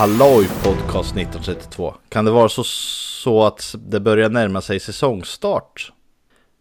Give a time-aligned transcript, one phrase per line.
[0.00, 1.94] Halloj podcast 1932.
[2.08, 5.92] Kan det vara så, så att det börjar närma sig säsongstart?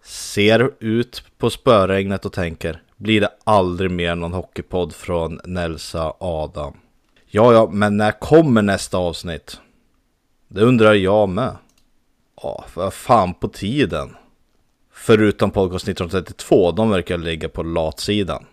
[0.04, 6.73] Ser ut på spöregnet och tänker, blir det aldrig mer någon hockeypodd från Nelsa Adam?
[7.26, 9.60] Ja, ja, men när kommer nästa avsnitt?
[10.48, 11.55] Det undrar jag med.
[12.41, 14.16] Ja, vad fan på tiden.
[14.94, 18.46] Förutom podcast 1932, de verkar ligga på latsidan.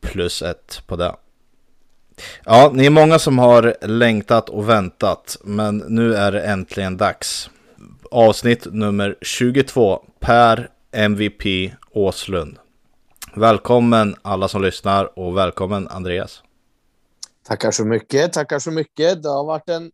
[0.00, 1.14] Plus ett på det.
[2.44, 7.50] Ja, ni är många som har längtat och väntat, men nu är det äntligen dags.
[8.10, 12.58] Avsnitt nummer 22, Per MVP Åslund.
[13.34, 16.42] Välkommen alla som lyssnar och välkommen Andreas.
[17.46, 19.22] Tackar så mycket, tackar så mycket.
[19.22, 19.90] Det har varit en,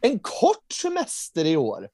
[0.00, 1.88] en kort semester i år.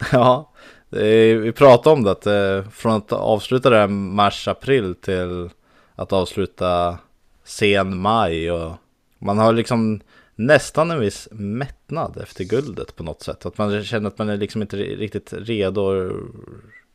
[0.12, 0.52] Ja,
[0.90, 5.50] är, vi pratade om det, att eh, från att avsluta det mars-april till
[5.94, 6.98] att avsluta
[7.44, 8.72] sen maj och
[9.18, 10.00] man har liksom
[10.34, 13.46] nästan en viss mättnad efter guldet på något sätt.
[13.46, 16.12] Att man känner att man är liksom inte riktigt redo att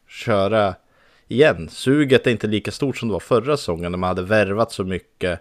[0.07, 0.75] köra
[1.27, 1.69] igen.
[1.71, 4.83] Suget är inte lika stort som det var förra säsongen när man hade värvat så
[4.83, 5.39] mycket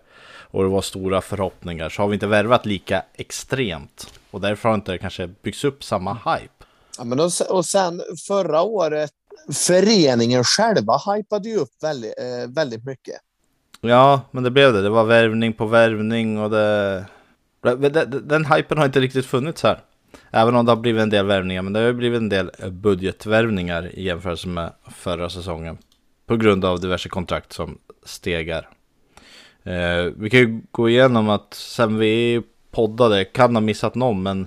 [0.53, 1.89] och det var stora förhoppningar.
[1.89, 6.15] Så har vi inte värvat lika extremt och därför har inte kanske byggts upp samma
[6.15, 6.65] hype.
[6.99, 9.11] Ja, men och sen förra året,
[9.55, 13.17] föreningen själva hypade ju upp väldigt, eh, väldigt mycket.
[13.85, 14.83] Ja, men det blev det.
[14.83, 17.05] Det var värvning på värvning och det...
[18.23, 19.79] Den hypen har inte riktigt funnits här.
[20.31, 22.71] Även om det har blivit en del värvningar, men det har blivit en del eh,
[22.71, 25.79] budgetvärvningar i jämförelse med förra säsongen.
[26.27, 28.69] På grund av diverse kontrakt som stegar.
[29.65, 34.47] Eh, vi kan ju gå igenom att sen vi poddade, kan ha missat någon, men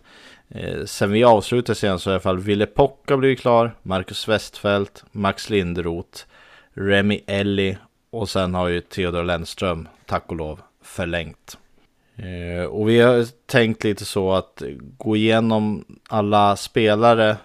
[0.50, 5.04] eh, sen vi avslutade sen så i alla fall Ville Pocka blivit klar, Marcus Westfält,
[5.12, 6.24] Max Lindroth,
[6.74, 7.78] Remy Elli
[8.16, 11.58] och sen har ju Theodor Lennström, tack och lov, förlängt.
[12.16, 14.62] Eh, och vi har tänkt lite så att
[14.98, 17.38] gå igenom alla spelare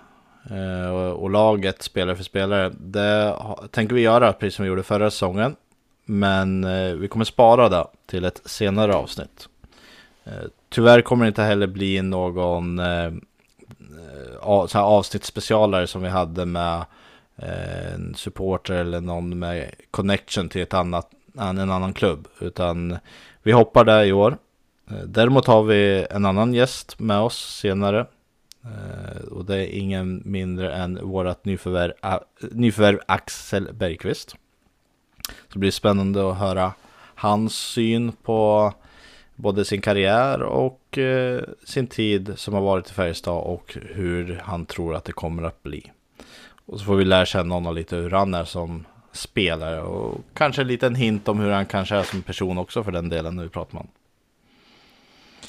[0.50, 2.72] eh, och, laget spelare för spelare.
[2.78, 3.36] Det
[3.70, 5.56] tänker vi göra precis som vi gjorde förra säsongen.
[6.04, 9.48] Men eh, vi kommer spara det till ett senare avsnitt.
[10.68, 12.80] Tyvärr kommer det inte heller bli någon
[14.72, 16.84] avsnittsspecialare som vi hade med
[17.42, 22.28] en supporter eller någon med connection till ett annat, en annan klubb.
[22.40, 22.98] Utan
[23.42, 24.38] vi hoppar där i år.
[24.90, 28.06] Eh, däremot har vi en annan gäst med oss senare.
[28.64, 31.92] Eh, och det är ingen mindre än vårt nyförvärv,
[32.50, 34.30] nyförvärv Axel Bergqvist.
[35.28, 36.72] Så det blir spännande att höra
[37.14, 38.72] hans syn på
[39.36, 44.66] både sin karriär och eh, sin tid som har varit i Färjestad och hur han
[44.66, 45.92] tror att det kommer att bli.
[46.70, 50.62] Och så får vi lära känna honom lite hur han är som spelare och kanske
[50.62, 53.48] en liten hint om hur han kanske är som person också för den delen nu
[53.48, 53.88] pratar man.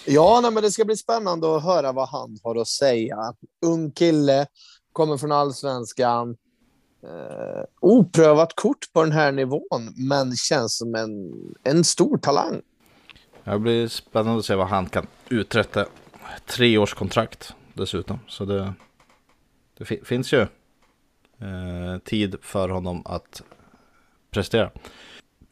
[0.05, 3.17] Ja, nej, men det ska bli spännande att höra vad han har att säga.
[3.65, 4.47] Ung kille,
[4.93, 6.37] kommer från allsvenskan.
[7.03, 11.33] Eh, oprövat kort på den här nivån, men känns som en,
[11.63, 12.61] en stor talang.
[13.43, 15.85] Det blir spännande att se vad han kan uträtta.
[16.45, 18.73] Treårskontrakt dessutom, så det,
[19.77, 20.47] det finns ju
[21.41, 23.41] eh, tid för honom att
[24.31, 24.72] prestera.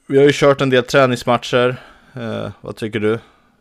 [0.08, 1.84] Vi har ju kört en del träningsmatcher.
[2.16, 3.20] Eh, vad tycker du?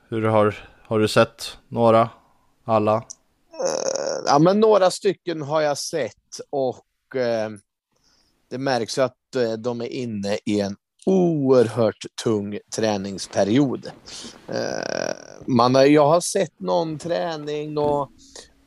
[0.09, 2.11] Hur har, har du sett några?
[2.65, 2.97] Alla?
[2.97, 3.03] Uh,
[4.27, 6.84] ja, men några stycken har jag sett och
[7.15, 7.59] uh,
[8.50, 13.91] det märks ju att uh, de är inne i en oerhört tung träningsperiod.
[15.47, 18.11] man har, jag har sett någon träning och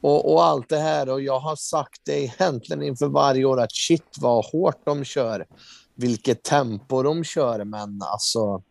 [0.01, 1.09] och, och, allt det här.
[1.09, 5.45] Och jag har sagt det egentligen inför varje år att shit vad hårt de kör.
[5.95, 7.63] Vilket tempo de kör.
[7.63, 8.63] Men alltså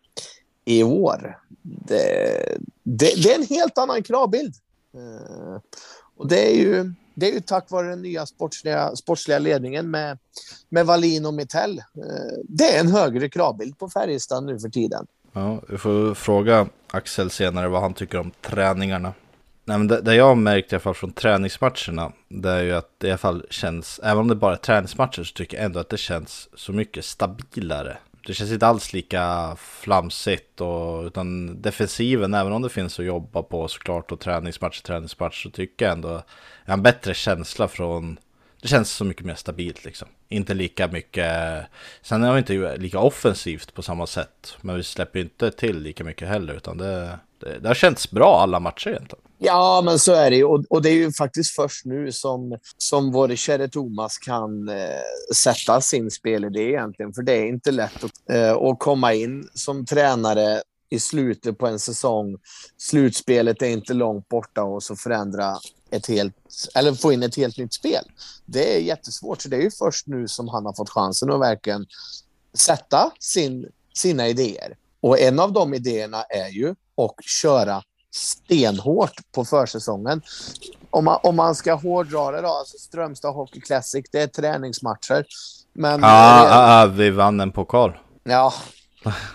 [0.65, 4.55] i år, det, det, det är en helt annan kravbild.
[4.95, 5.59] Uh,
[6.17, 10.19] och det är ju det är ju tack vare den nya sportsliga, sportsliga ledningen med,
[10.69, 11.79] med Wallin och Mittell.
[11.79, 15.07] Eh, det är en högre kravbild på Färjestad nu för tiden.
[15.33, 19.13] Ja, vi får fråga Axel senare vad han tycker om träningarna.
[19.65, 22.73] Nej, men det, det jag har märkt i alla fall från träningsmatcherna, det är ju
[22.73, 25.67] att det i alla fall känns, även om det bara är träningsmatcher så tycker jag
[25.67, 27.97] ändå att det känns så mycket stabilare.
[28.27, 33.43] Det känns inte alls lika flamsigt och utan defensiven, även om det finns att jobba
[33.43, 36.09] på såklart och träningsmatch, träningsmatch så tycker jag ändå
[36.65, 38.19] jag har en bättre känsla från
[38.63, 40.09] det känns så mycket mer stabilt liksom.
[40.29, 41.27] Inte lika mycket,
[42.03, 46.05] sen är det inte lika offensivt på samma sätt, men vi släpper inte till lika
[46.05, 49.25] mycket heller, utan det, det, det har känts bra alla matcher egentligen.
[49.43, 50.45] Ja, men så är det ju.
[50.45, 55.35] Och, och, det är ju faktiskt först nu som, som vår käre Thomas kan eh,
[55.35, 57.13] sätta sin spelidé egentligen.
[57.13, 61.67] För det är inte lätt att, eh, att komma in som tränare i slutet på
[61.67, 62.37] en säsong.
[62.79, 65.57] Slutspelet är inte långt borta och så förändra
[65.91, 66.35] ett helt,
[66.75, 68.05] eller få in ett helt nytt spel.
[68.47, 71.41] Det är jättesvårt, så det är ju först nu som han har fått chansen att
[71.41, 71.87] verkligen
[72.55, 74.77] sätta sin, sina idéer.
[75.01, 80.23] Och en av de idéerna är ju att köra stenhårt på försäsongen.
[80.91, 85.25] Om man, om man ska hårdra det då, alltså Strömstad Hockey Classic, det är träningsmatcher.
[85.73, 87.99] Men, ja, ja, vi vann en pokal.
[88.25, 88.53] Ja,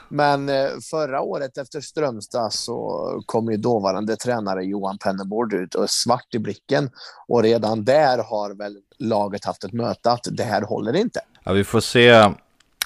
[0.10, 5.90] men eh, förra året efter Strömstad så kom ju dåvarande tränare Johan Pennerbord ut och
[5.90, 6.90] svart i blicken.
[7.28, 11.20] Och redan där har väl laget haft ett möte att det här håller inte.
[11.44, 12.32] Ja, vi får se.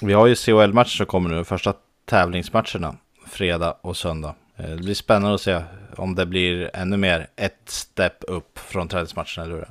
[0.02, 1.74] Vi har ju CHL-matcher som kommer nu, första
[2.04, 2.96] tävlingsmatcherna,
[3.26, 4.34] fredag och söndag.
[4.56, 5.62] Eh, det blir spännande att se
[5.96, 9.44] om det blir ännu mer ett step upp från träningsmatcherna.
[9.44, 9.68] Eller hur?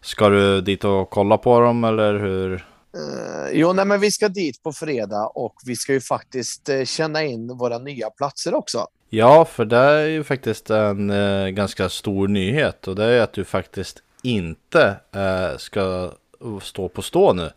[0.00, 2.64] Ska du dit och kolla på dem eller hur?
[2.98, 6.84] Uh, jo, nej, men vi ska dit på fredag och vi ska ju faktiskt uh,
[6.84, 8.86] känna in våra nya platser också.
[9.08, 13.32] Ja, för det är ju faktiskt en uh, ganska stor nyhet och det är att
[13.32, 14.96] du faktiskt inte
[15.58, 16.12] ska
[16.62, 17.50] stå på stå nu.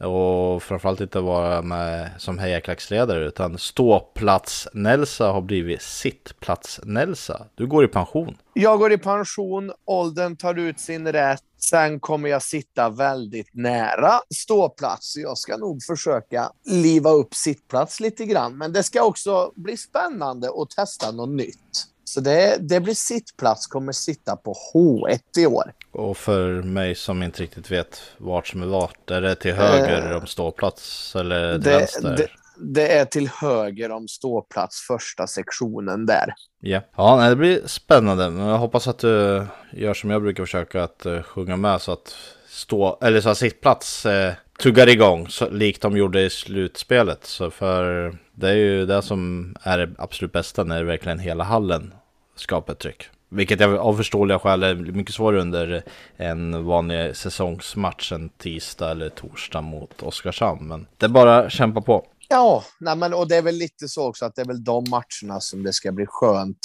[0.00, 7.46] Och framförallt inte vara med som hejarklacksledare utan ståplats-Nelsa har blivit sittplats-Nelsa.
[7.54, 8.36] Du går i pension.
[8.52, 11.42] Jag går i pension, åldern tar ut sin rätt.
[11.60, 15.16] Sen kommer jag sitta väldigt nära ståplats.
[15.16, 18.58] Jag ska nog försöka liva upp sittplats lite grann.
[18.58, 21.88] Men det ska också bli spännande att testa något nytt.
[22.08, 25.72] Så det, det blir sittplats, kommer sitta på H1 i år.
[25.92, 30.10] Och för mig som inte riktigt vet vart som är vart, är det till höger
[30.10, 32.16] eh, om ståplats eller till det, vänster?
[32.16, 36.34] Det, det, är till höger om ståplats, första sektionen där.
[36.62, 36.82] Yeah.
[36.96, 38.30] Ja, det blir spännande.
[38.30, 41.92] Men jag hoppas att du gör som jag brukar försöka, att uh, sjunga med så
[41.92, 42.14] att
[42.58, 47.24] stå, eller så att sittplats eh, tuggar igång, så, likt de gjorde i slutspelet.
[47.24, 51.94] Så för det är ju det som är det absolut bästa när verkligen hela hallen
[52.36, 53.04] skapar ett tryck.
[53.28, 55.82] Vilket jag av förståeliga skäl är mycket svårare under
[56.16, 60.68] en vanlig säsongsmatch en tisdag eller torsdag mot Oskarshamn.
[60.68, 62.06] Men det är bara att kämpa på.
[62.28, 64.84] Ja, nej men, och det är väl lite så också att det är väl de
[64.90, 66.58] matcherna som det ska bli skönt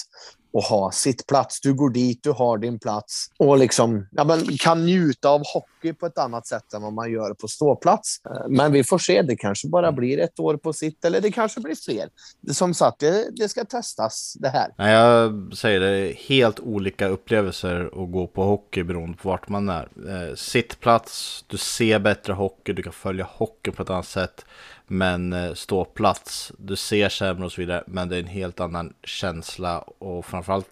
[0.53, 1.61] och ha sitt plats.
[1.61, 5.93] Du går dit, du har din plats och liksom ja, men kan njuta av hockey
[5.93, 8.21] på ett annat sätt än vad man gör på ståplats.
[8.25, 9.21] Eh, men vi får se.
[9.21, 12.09] Det kanske bara blir ett år på sitt eller det kanske blir fler.
[12.51, 14.67] Som sagt, det, det ska testas det här.
[14.77, 19.49] Nej, jag säger det, är helt olika upplevelser att gå på hockey beroende på vart
[19.49, 19.89] man är.
[20.07, 24.45] Eh, Sittplats, du ser bättre hockey, du kan följa hockey på ett annat sätt.
[24.87, 27.83] Men eh, ståplats, du ser sämre och så vidare.
[27.87, 30.67] Men det är en helt annan känsla och framförallt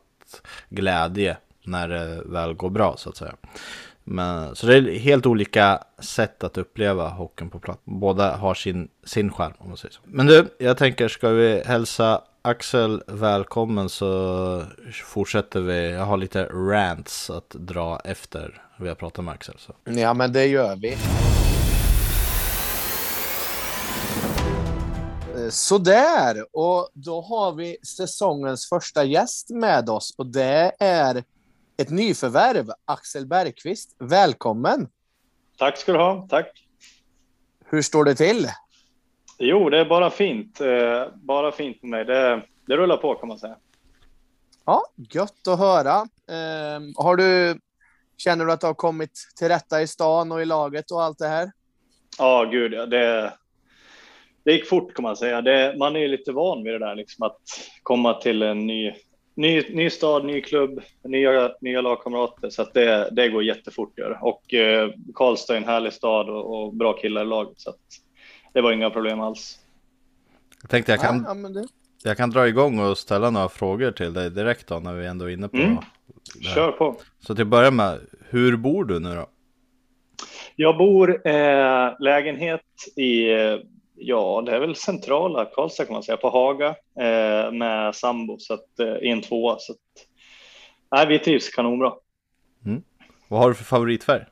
[0.70, 3.36] glädje när det väl går bra så att säga.
[4.04, 7.82] Men, så det är helt olika sätt att uppleva hockeyn på plats.
[7.84, 10.02] Båda har sin, sin skärm om man säger så.
[10.04, 14.64] Men du, jag tänker ska vi hälsa Axel välkommen så
[15.06, 15.92] fortsätter vi.
[15.92, 19.56] Jag har lite rants att dra efter vi har pratat med Axel.
[19.58, 19.74] Så.
[19.84, 20.98] Ja men det gör vi.
[25.52, 31.24] Sådär, och då har vi säsongens första gäst med oss och det är
[31.78, 33.96] ett nyförvärv, Axel Bergqvist.
[34.00, 34.88] Välkommen!
[35.58, 36.68] Tack ska du ha, tack!
[37.66, 38.48] Hur står det till?
[39.38, 40.62] Jo, det är bara fint.
[40.62, 42.06] Eh, bara fint med mig.
[42.06, 43.56] Det, det rullar på kan man säga.
[44.66, 46.08] Ja, gött att höra.
[46.32, 47.60] Ehm, har du,
[48.18, 51.18] känner du att du har kommit till rätta i stan och i laget och allt
[51.18, 51.52] det här?
[52.18, 52.90] Ja, gud.
[52.90, 53.34] Det,
[54.44, 55.42] det gick fort kan man säga.
[55.42, 57.38] Det, man är ju lite van vid det där, liksom att
[57.84, 58.94] komma till en ny,
[59.36, 62.50] ny, ny stad, ny klubb, nya, nya lagkamrater.
[62.50, 64.00] Så att det, det går jättefort.
[64.00, 64.20] Gör.
[64.22, 67.60] Och eh, Karlstad är en härlig stad och, och bra killar i laget.
[67.60, 67.80] Så att
[68.54, 69.60] det var inga problem alls.
[70.62, 71.68] Jag tänkte jag kan, ja, ja,
[72.04, 75.26] jag kan dra igång och ställa några frågor till dig direkt då när vi ändå
[75.26, 75.78] är inne på mm.
[76.42, 76.96] Kör på.
[77.20, 79.26] Så till att börja med, hur bor du nu då?
[80.56, 82.62] Jag bor eh, lägenhet
[82.96, 83.30] i
[84.04, 86.68] Ja, det är väl centrala Karlstad kan man säga, på Haga
[87.00, 89.56] eh, med sambo så att, eh, i en tvåa.
[89.60, 90.08] Så att,
[90.92, 91.94] nej, vi trivs kanonbra.
[92.66, 92.84] Mm.
[93.28, 94.26] Vad har du för favoritfärg?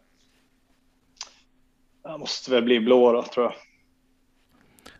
[2.04, 3.54] Jag måste väl bli blå då, tror jag.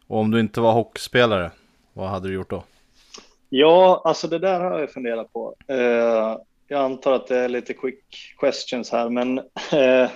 [0.08, 1.52] Och om du inte var hockeyspelare,
[1.94, 2.64] vad hade du gjort då?
[3.50, 5.56] Ja, alltså det där har jag funderat på.
[5.68, 9.38] Eh, jag antar att det är lite quick questions här, men
[9.72, 10.10] eh,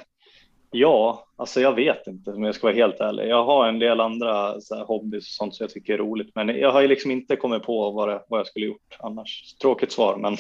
[0.74, 3.28] Ja, alltså jag vet inte om jag ska vara helt ärlig.
[3.28, 6.48] Jag har en del andra så hobbys och sånt som jag tycker är roligt, men
[6.48, 9.56] jag har ju liksom inte kommit på vad, det, vad jag skulle gjort annars.
[9.62, 10.38] Tråkigt svar, men.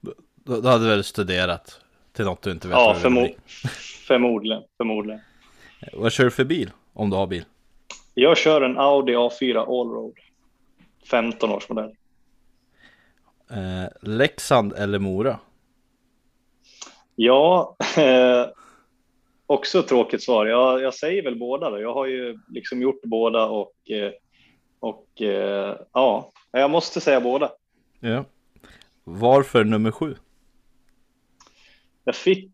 [0.00, 0.14] Du,
[0.60, 1.80] du hade väl studerat
[2.12, 2.76] till något du inte vet?
[2.76, 3.28] Ja, förmo
[4.06, 5.20] förmodligen, förmodligen.
[5.92, 7.44] Vad kör du för bil om du har bil?
[8.14, 10.12] Jag kör en Audi A4 Allroad.
[11.10, 11.94] 15 års modell.
[13.50, 15.38] Eh, Leksand eller Mora?
[17.16, 18.46] Ja, eh,
[19.46, 20.46] också tråkigt svar.
[20.46, 21.80] Jag, jag säger väl båda då.
[21.80, 24.12] Jag har ju liksom gjort båda och, eh,
[24.80, 27.52] och eh, ja, jag måste säga båda.
[28.00, 28.24] Ja.
[29.04, 30.16] Varför nummer sju?
[32.04, 32.50] Jag fick,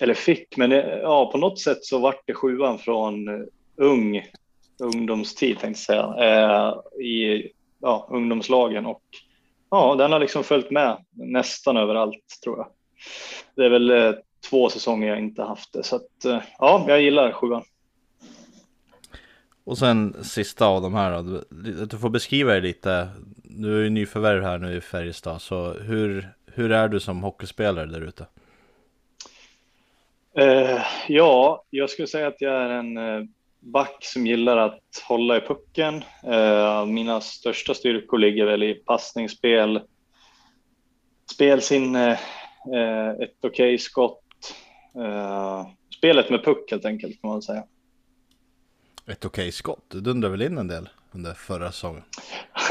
[0.00, 4.22] eller fick, men eh, ja, på något sätt så vart det sjuan från ung
[4.78, 7.48] ungdomstid tänkte jag säga, eh, i
[7.80, 9.02] ja, ungdomslagen och
[9.70, 12.68] ja, den har liksom följt med nästan överallt tror jag.
[13.54, 14.16] Det är väl
[14.50, 17.62] två säsonger jag inte haft det så att eh, ja, jag gillar sjuan.
[19.64, 21.42] Och sen sista av de här då,
[21.86, 23.08] du, får beskriva dig lite.
[23.42, 27.86] Du är ju nyförvärv här nu i Färjestad, så hur, hur är du som hockeyspelare
[27.86, 28.26] där ute?
[30.38, 33.24] Eh, ja, jag skulle säga att jag är en eh,
[33.60, 36.04] back som gillar att hålla i pucken.
[36.24, 39.80] Eh, mina största styrkor ligger väl i passningsspel,
[41.32, 42.10] spelsinne,
[42.74, 44.22] eh, ett okej okay skott.
[44.96, 47.64] Eh, spelet med puck helt enkelt kan man säga.
[49.06, 52.02] Ett okej okay skott, du dundrade väl in en del under förra säsongen?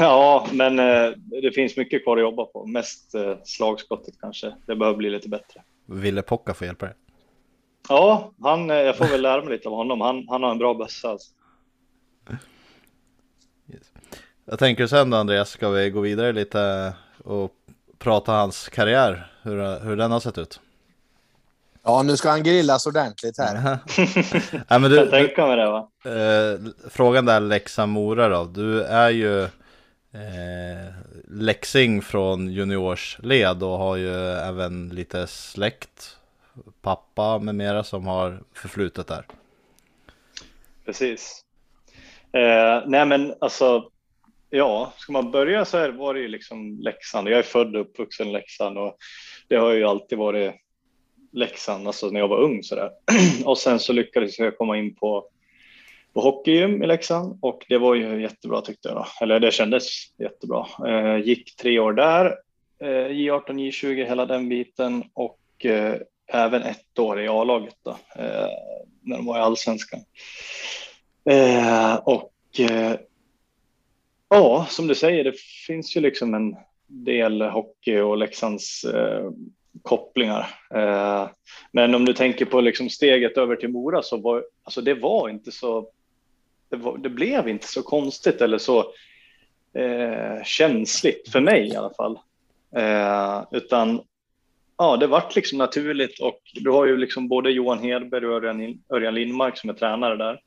[0.00, 1.10] Ja, men eh,
[1.42, 2.66] det finns mycket kvar att jobba på.
[2.66, 4.54] Mest eh, slagskottet kanske.
[4.66, 5.62] Det behöver bli lite bättre.
[5.86, 6.94] Ville Pocka få hjälpa dig?
[7.88, 10.00] Ja, han, jag får väl lära mig lite av honom.
[10.00, 11.08] Han, han har en bra bössa.
[11.08, 11.32] Alltså.
[13.72, 13.92] Yes.
[14.44, 16.92] Jag tänker sen då Andreas, ska vi gå vidare lite
[17.24, 17.52] och
[17.98, 20.60] prata hans karriär, hur, hur den har sett ut?
[21.88, 23.78] Ja, nu ska han grillas ordentligt här.
[24.68, 25.90] ja, men du, jag tänker mig det va?
[26.04, 28.44] Eh, frågan där Leksand-Mora då.
[28.44, 30.92] Du är ju eh,
[31.28, 36.16] Leksing från juniorsled och har ju även lite släkt
[36.82, 39.26] pappa med mera som har förflutet där.
[40.84, 41.40] Precis.
[42.32, 43.90] Eh, nej men alltså,
[44.50, 47.28] ja, ska man börja så här var det ju liksom Leksand.
[47.28, 48.96] Jag är född och uppvuxen i Leksand och
[49.48, 50.54] det har ju alltid varit
[51.36, 52.90] Leksand, alltså när jag var ung sådär.
[53.44, 55.28] och sen så lyckades jag komma in på
[56.16, 58.96] på hockeygym i Leksand och det var ju jättebra tyckte jag.
[58.96, 59.06] Då.
[59.20, 59.84] Eller det kändes
[60.18, 60.66] jättebra.
[60.86, 62.26] Eh, gick tre år där,
[62.80, 65.94] eh, J18, J20, hela den biten och eh,
[66.32, 68.48] även ett år i A-laget då, eh,
[69.02, 70.00] när de var i allsvenskan.
[71.30, 72.96] Eh, och eh,
[74.28, 79.30] ja, som du säger, det finns ju liksom en del hockey och Leksands eh,
[79.86, 80.48] kopplingar.
[80.74, 81.28] Eh,
[81.72, 85.28] men om du tänker på liksom steget över till Mora så var alltså det var
[85.28, 85.88] inte så.
[86.68, 88.78] Det, var, det blev inte så konstigt eller så
[89.74, 92.18] eh, känsligt för mig i alla fall.
[93.52, 94.00] utan
[94.78, 98.82] ja, det vart liksom naturligt och du har ju liksom både Johan Hedberg och Örjan,
[98.92, 100.40] Örjan Lindmark som är tränare där.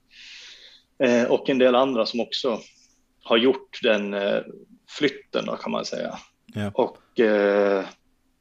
[1.04, 2.60] Eh, och en del andra som också
[3.24, 4.42] har gjort den eh,
[4.98, 6.20] flytten då kan man säga.
[6.46, 6.72] Ja.
[6.74, 7.86] Och eh,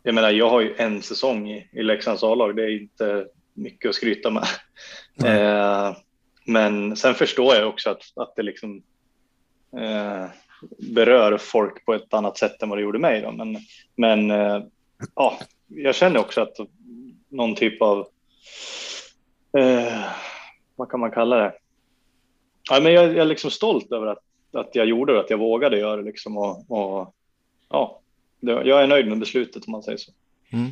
[0.09, 3.89] jag menar, jag har ju en säsong i, i Leksands A-lag, det är inte mycket
[3.89, 4.47] att skryta med.
[5.25, 5.95] Mm.
[6.47, 8.83] men sen förstår jag också att, att det liksom
[9.77, 10.27] eh,
[10.79, 13.23] berör folk på ett annat sätt än vad det gjorde mig.
[13.23, 13.33] Då.
[13.33, 13.57] Men,
[13.97, 14.63] men eh,
[15.15, 16.57] ja, jag känner också att
[17.29, 18.09] någon typ av,
[19.59, 20.05] eh,
[20.77, 21.53] vad kan man kalla det?
[22.71, 24.23] Ja, men jag, jag är liksom stolt över att,
[24.53, 27.15] att jag gjorde det, att jag vågade göra det liksom och, och
[27.69, 28.01] ja,
[28.41, 30.13] jag är nöjd med beslutet om man säger så.
[30.53, 30.71] Mm.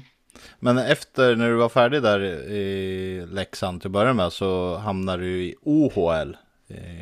[0.58, 2.20] Men efter när du var färdig där
[2.50, 6.36] i Leksand till att börja med så hamnade du i OHL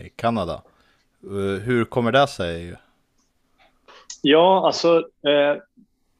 [0.04, 0.62] i Kanada.
[1.24, 2.74] Eh, hur kommer det sig?
[4.22, 5.62] Ja, alltså eh,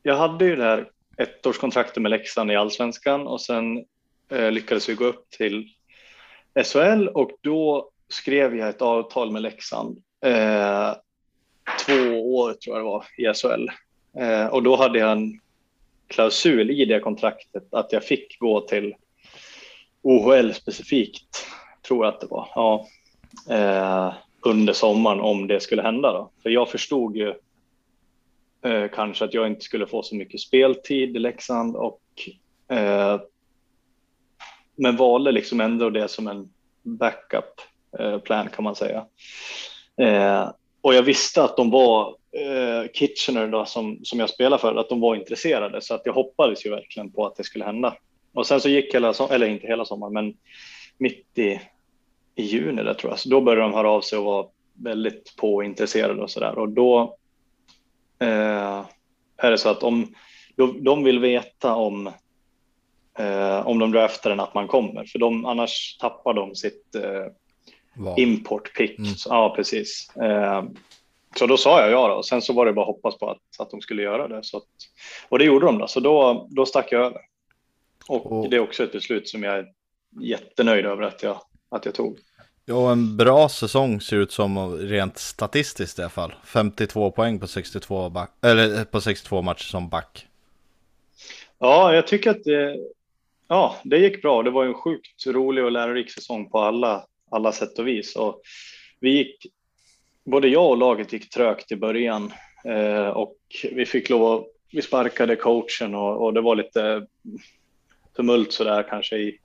[0.02, 3.84] jag hade ju det här ettårskontraktet med Leksand i allsvenskan och sen
[4.30, 5.68] eh, lyckades vi gå upp till
[6.64, 10.02] SHL och då skrev jag ett avtal med Leksand.
[10.24, 10.92] Eh,
[11.86, 13.68] två år tror jag det var i SHL
[14.16, 15.40] eh, och då hade jag en
[16.08, 18.94] klausul i det kontraktet att jag fick gå till
[20.02, 21.46] OHL specifikt,
[21.86, 22.48] tror jag att det var.
[22.54, 22.86] Ja,
[23.50, 26.12] eh, under sommaren om det skulle hända.
[26.12, 26.30] Då.
[26.42, 27.34] För jag förstod ju
[28.64, 32.02] Eh, kanske att jag inte skulle få så mycket speltid i Leksand och
[32.68, 33.20] eh,
[34.76, 36.52] men valde liksom ändå det som en
[36.82, 37.60] backup
[37.98, 39.06] eh, plan kan man säga.
[39.96, 40.50] Eh,
[40.84, 44.88] och jag visste att de var eh, Kitchener då, som, som jag spelar för, att
[44.88, 45.80] de var intresserade.
[45.80, 47.96] Så att jag hoppades ju verkligen på att det skulle hända.
[48.34, 50.34] Och sen så gick hela, eller inte hela sommaren, men
[50.98, 51.60] mitt i,
[52.34, 55.36] i juni där tror jag, så då började de höra av sig och vara väldigt
[55.36, 57.16] påintresserade och så där och då
[58.18, 58.84] eh,
[59.36, 60.14] är det så att om
[60.56, 62.06] de, de vill veta om
[63.18, 67.26] eh, om de draftar den att man kommer, för de, annars tappar de sitt eh,
[68.16, 68.98] import pick.
[68.98, 69.10] Mm.
[69.28, 70.16] Ja, precis.
[70.16, 70.64] Eh,
[71.38, 72.14] så då sa jag ja då.
[72.14, 74.44] och sen så var det bara att hoppas på att, att de skulle göra det.
[74.44, 74.64] Så att,
[75.28, 77.20] och det gjorde de då, så då, då stack jag över.
[78.08, 79.66] Och Och- det är också ett beslut som jag är
[80.20, 82.18] jättenöjd över att jag, att jag tog.
[82.66, 86.34] Ja, en bra säsong ser ut som rent statistiskt i alla fall.
[86.44, 90.26] 52 poäng på 62, back, eller eh, på 62 matcher som back.
[91.58, 92.76] Ja, jag tycker att det,
[93.48, 94.42] ja, det gick bra.
[94.42, 98.16] Det var en sjukt rolig och lärorik säsong på alla, alla sätt och vis.
[98.16, 98.42] Och
[99.00, 99.46] vi gick,
[100.24, 102.32] både jag och laget gick trögt i början
[102.64, 103.36] eh, och
[103.72, 107.06] vi fick lov att, vi sparkade coachen och, och det var lite
[108.16, 109.38] tumult sådär kanske i,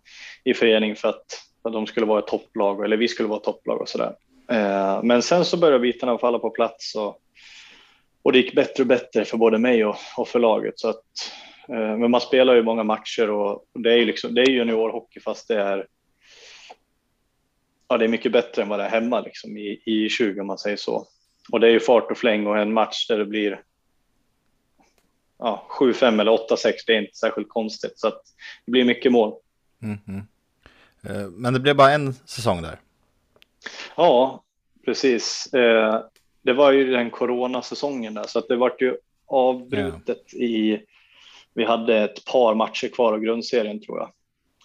[0.43, 1.25] i förening för att,
[1.61, 4.15] för att de skulle vara ett topplag eller vi skulle vara ett topplag och sådär.
[4.51, 7.17] Eh, men sen så började bitarna falla på plats och,
[8.21, 10.79] och det gick bättre och bättre för både mig och, och för laget.
[10.79, 11.03] Så att,
[11.69, 15.19] eh, men man spelar ju många matcher och det är ju liksom, det är juniorhockey
[15.19, 15.87] fast det är
[17.89, 20.47] ja, det är mycket bättre än vad det är hemma liksom, i, i 20 om
[20.47, 21.07] man säger så.
[21.51, 23.61] Och det är ju fart och fläng och en match där det blir
[25.39, 27.99] ja, 7-5 eller 8-6, det är inte särskilt konstigt.
[27.99, 28.21] Så att
[28.65, 29.33] det blir mycket mål.
[29.79, 30.27] Mhm.
[31.03, 32.79] Eh, Men det blev bara en säsong där.
[33.95, 34.43] Ja,
[34.85, 35.53] precis.
[35.53, 36.01] Eh,
[36.41, 40.79] det var ju den coronasäsongen där, så att det vart ju avbrutet i...
[41.53, 44.11] Vi hade ett par matcher kvar av grundserien tror jag.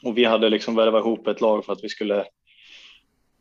[0.02, 2.24] Och vi hade liksom värvat ihop ett lag för att vi skulle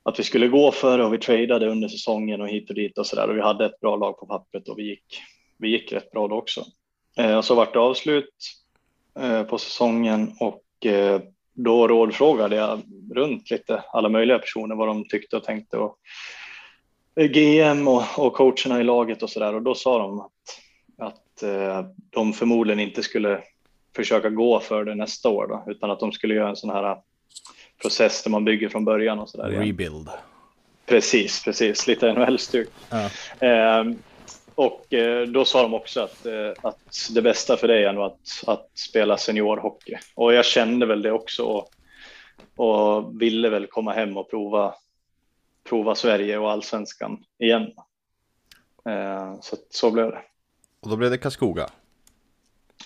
[0.04, 2.98] att vi skulle gå för det och vi tradeade under säsongen och hit och dit
[2.98, 3.30] och så där.
[3.30, 5.22] Och vi hade ett bra lag på pappret och vi gick,
[5.58, 6.66] vi gick rätt bra då också.
[7.18, 8.34] Eh, och så vart det avslut
[9.20, 11.22] eh, på säsongen och eh,
[11.54, 12.82] då rådfrågade jag
[13.12, 15.78] runt lite alla möjliga personer vad de tyckte och tänkte.
[15.78, 15.98] Och
[17.16, 19.56] eh, GM och, och coacherna i laget och så där.
[19.56, 20.32] Och då sa de att,
[20.98, 23.42] att eh, de förmodligen inte skulle
[23.96, 26.98] försöka gå för det nästa år då, utan att de skulle göra en sån här
[27.82, 29.50] process där man bygger från början och så där.
[29.50, 30.10] Rebuild.
[30.86, 31.88] Precis, precis.
[31.88, 32.70] Lite NHL-stuk.
[32.90, 33.10] Ja.
[33.48, 33.84] Eh,
[34.56, 38.04] och eh, då sa de också att, eh, att det bästa för dig är nog
[38.04, 39.98] att, att spela seniorhockey.
[40.16, 41.70] Och jag kände väl det också och,
[42.56, 44.76] och ville väl komma hem och prova,
[45.70, 47.72] prova Sverige och allsvenskan igen.
[48.90, 50.22] Eh, så, så blev det.
[50.80, 51.70] Och då blev det Karlskoga.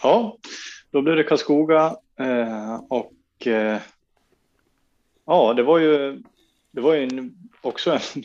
[0.04, 0.38] Ja,
[0.92, 3.80] då blev det Karlskoga eh, och eh,
[5.28, 6.24] ja, det var ju,
[6.72, 8.24] det var ju en, också en,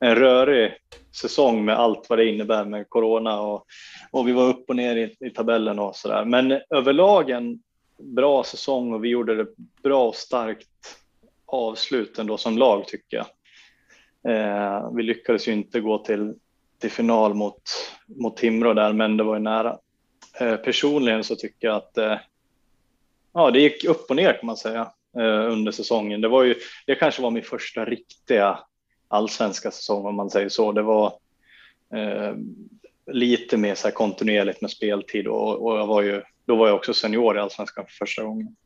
[0.00, 0.72] en rörig
[1.20, 3.66] säsong med allt vad det innebär med corona och,
[4.10, 6.24] och vi var upp och ner i, i tabellen och så där.
[6.24, 7.58] Men överlag en
[7.98, 9.46] bra säsong och vi gjorde det
[9.82, 10.68] bra och starkt
[11.46, 13.26] avslut ändå som lag tycker jag.
[14.28, 16.34] Eh, vi lyckades ju inte gå till,
[16.78, 17.62] till final mot,
[18.06, 19.78] mot Timrå där, men det var ju nära.
[20.40, 22.18] Eh, personligen så tycker jag att eh,
[23.32, 24.90] ja, det gick upp och ner kan man säga
[25.22, 26.20] under säsongen.
[26.20, 26.54] Det var ju,
[26.86, 28.58] det kanske var min första riktiga
[29.08, 30.72] allsvenska säsong om man säger så.
[30.72, 31.06] Det var
[31.94, 32.34] eh,
[33.06, 36.76] lite mer så här kontinuerligt med speltid och, och jag var ju, då var jag
[36.76, 38.56] också senior i allsvenskan för första gången.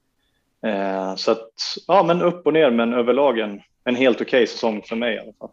[0.67, 1.51] Eh, så att,
[1.87, 5.19] ja men upp och ner men överlag en, en helt okej säsong för mig i
[5.19, 5.51] alla fall.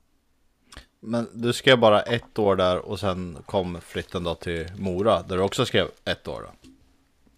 [1.00, 5.38] Men du skrev bara ett år där och sen kom flytten då till Mora där
[5.38, 6.70] du också skrev ett år då.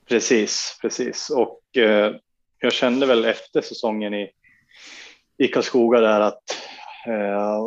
[0.10, 1.30] Precis, precis.
[1.30, 2.16] Och eh,
[2.60, 4.32] jag kände väl efter säsongen i,
[5.38, 6.44] i Karlskoga där att
[7.08, 7.60] eh,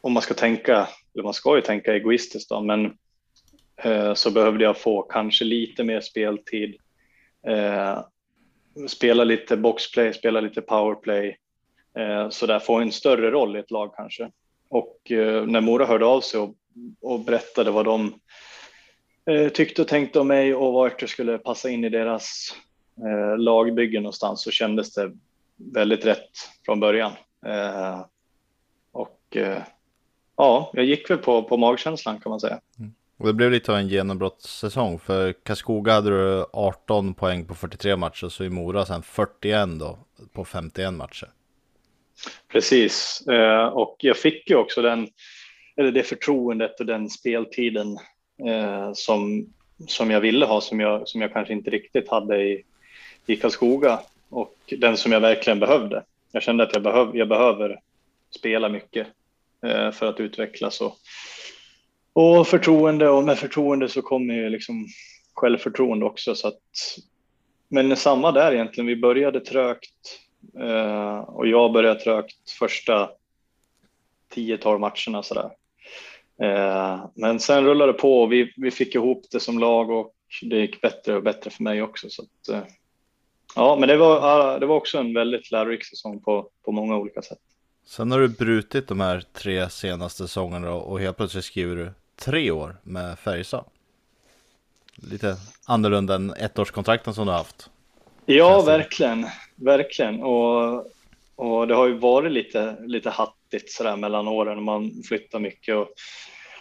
[0.00, 2.96] om man ska tänka, eller man ska ju tänka egoistiskt då, men
[3.76, 6.76] eh, så behövde jag få kanske lite mer speltid.
[7.46, 8.04] Eh,
[8.88, 11.36] spela lite boxplay, spela lite powerplay.
[11.98, 14.30] Eh, så där få en större roll i ett lag kanske.
[14.68, 16.54] Och eh, när Mora hörde av sig och,
[17.00, 18.20] och berättade vad de
[19.30, 22.56] eh, tyckte och tänkte om mig och vart jag skulle passa in i deras
[22.98, 25.12] eh, lagbygge någonstans så kändes det
[25.56, 26.30] väldigt rätt
[26.64, 27.12] från början.
[27.46, 28.04] Eh,
[28.92, 29.62] och eh,
[30.36, 32.60] ja, jag gick väl på, på magkänslan kan man säga.
[33.16, 37.96] Och det blev lite av en genombrottssäsong för Karlskoga hade du 18 poäng på 43
[37.96, 39.98] matcher så i Mora sen 41 då
[40.32, 41.28] på 51 matcher.
[42.52, 45.08] Precis, eh, och jag fick ju också den,
[45.76, 47.98] eller det förtroendet och den speltiden
[48.46, 49.46] eh, som,
[49.86, 52.62] som jag ville ha, som jag, som jag kanske inte riktigt hade i,
[53.26, 56.04] i Karlskoga och den som jag verkligen behövde.
[56.32, 57.80] Jag kände att jag, behöv, jag behöver
[58.30, 59.06] spela mycket
[59.62, 60.96] eh, för att utvecklas och,
[62.12, 64.86] och förtroende och med förtroende så kommer ju liksom
[65.34, 66.60] självförtroende också så att
[67.68, 68.86] men samma där egentligen.
[68.86, 70.20] Vi började trögt
[70.60, 73.10] eh, och jag började trögt första
[74.34, 75.50] 10-12 matcherna sådär.
[76.42, 80.14] Eh, men sen rullade det på och vi, vi fick ihop det som lag och
[80.42, 82.10] det gick bättre och bättre för mig också.
[82.10, 82.62] Så att, eh,
[83.56, 87.22] ja, men det var, det var också en väldigt lärorik säsong på, på många olika
[87.22, 87.38] sätt.
[87.86, 92.50] Sen har du brutit de här tre senaste säsongerna och helt plötsligt skriver du tre
[92.50, 93.64] år med Färjestad.
[94.96, 95.36] Lite
[95.66, 97.70] annorlunda än ettårskontrakten som du har haft.
[98.26, 100.22] Ja, verkligen, verkligen.
[100.22, 100.86] Och,
[101.36, 104.62] och det har ju varit lite, lite hattigt sådär mellan åren.
[104.62, 105.88] Man flyttar mycket och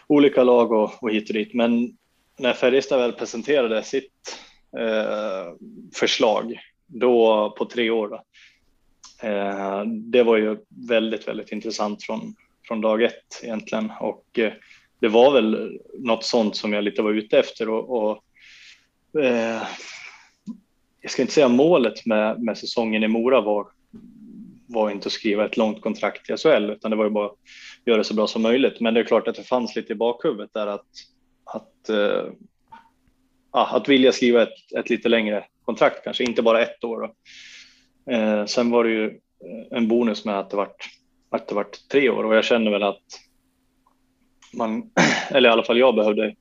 [0.08, 1.54] olika lag och, och hit och dit.
[1.54, 1.98] Men
[2.40, 4.40] när Färjestad väl presenterade sitt
[4.78, 5.54] eh,
[5.94, 6.60] förslag,
[6.94, 8.24] då på tre år, då,
[9.28, 12.36] eh, det var ju väldigt, väldigt intressant från,
[12.68, 13.92] från dag ett egentligen.
[14.00, 14.54] Och eh,
[15.00, 18.24] det var väl något sånt som jag lite var ute efter och, och
[19.24, 19.62] eh,
[21.02, 23.68] jag ska inte säga målet med, med säsongen i Mora var,
[24.68, 27.38] var inte att skriva ett långt kontrakt i SHL, utan det var ju bara att
[27.86, 28.80] göra det så bra som möjligt.
[28.80, 30.86] Men det är klart att det fanns lite i bakhuvudet där att,
[31.44, 32.32] att, uh,
[33.52, 37.12] att vilja skriva ett, ett lite längre kontrakt, kanske inte bara ett år.
[38.12, 40.90] Eh, sen var det ju eh, en bonus med att det vart,
[41.30, 43.04] att det vart tre år och jag känner väl att
[44.54, 44.92] man,
[45.30, 46.36] eller i alla fall jag behövde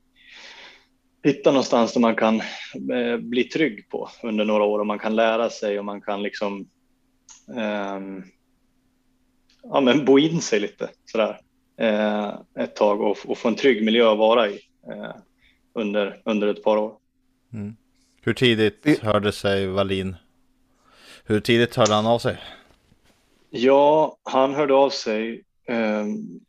[1.23, 2.41] hitta någonstans där man kan
[2.91, 6.23] eh, bli trygg på under några år och man kan lära sig och man kan
[6.23, 6.67] liksom
[7.57, 7.99] eh,
[9.63, 11.39] ja, men bo in sig lite sådär
[11.77, 14.59] eh, ett tag och, och, få en trygg miljö att vara i
[14.91, 15.15] eh,
[15.73, 16.97] under, under ett par år.
[17.53, 17.75] Mm.
[18.25, 20.15] Hur tidigt hörde sig Wallin?
[21.23, 22.37] Hur tidigt hörde han av sig?
[23.49, 26.39] Ja, han hörde av sig ehm,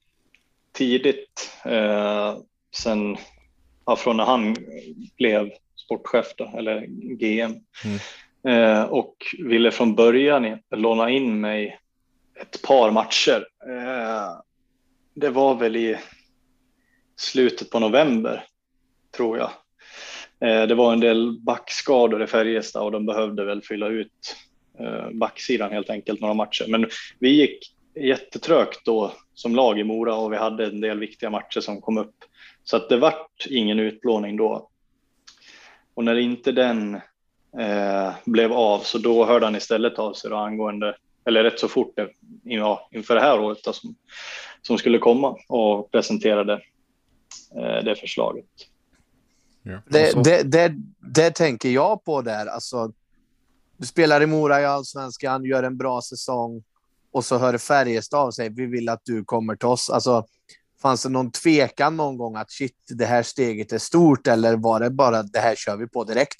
[0.72, 1.50] tidigt.
[1.64, 2.36] Eh,
[2.76, 3.16] sen
[3.86, 4.56] ja, från när han
[5.16, 7.54] blev sportchef då, eller GM.
[7.84, 7.98] Mm.
[8.48, 11.78] Eh, och ville från början låna in mig
[12.40, 13.46] ett par matcher.
[13.68, 14.40] Eh,
[15.14, 15.96] det var väl i
[17.16, 18.44] slutet på november,
[19.16, 19.50] tror jag.
[20.44, 24.36] Eh, det var en del backskador i Färjestad och de behövde väl fylla ut
[24.78, 26.64] eh, backsidan helt enkelt några matcher.
[26.68, 26.86] Men
[27.18, 31.60] vi gick jättetrögt då som lag i Mora och vi hade en del viktiga matcher
[31.60, 32.14] som kom upp.
[32.64, 34.70] Så att det vart ingen utlåning då.
[35.94, 36.94] Och när inte den
[37.58, 41.68] eh, blev av så då hörde han istället av sig då angående, eller rätt så
[41.68, 42.06] fort eh,
[42.42, 43.94] ja, inför det här året då, som,
[44.62, 46.52] som skulle komma och presenterade
[47.56, 48.73] eh, det förslaget.
[49.66, 49.82] Ja.
[49.86, 50.74] Det, det, det,
[51.14, 52.46] det, tänker jag på där.
[52.46, 52.92] Alltså,
[53.76, 56.62] du spelar i Mora i allsvenskan, gör en bra säsong
[57.12, 58.48] och så hör Färjestad av sig.
[58.48, 59.90] Vi vill att du kommer till oss.
[59.90, 60.26] Alltså,
[60.84, 64.80] Fanns det någon tvekan någon gång att shit, det här steget är stort eller var
[64.80, 66.36] det bara det här kör vi på direkt?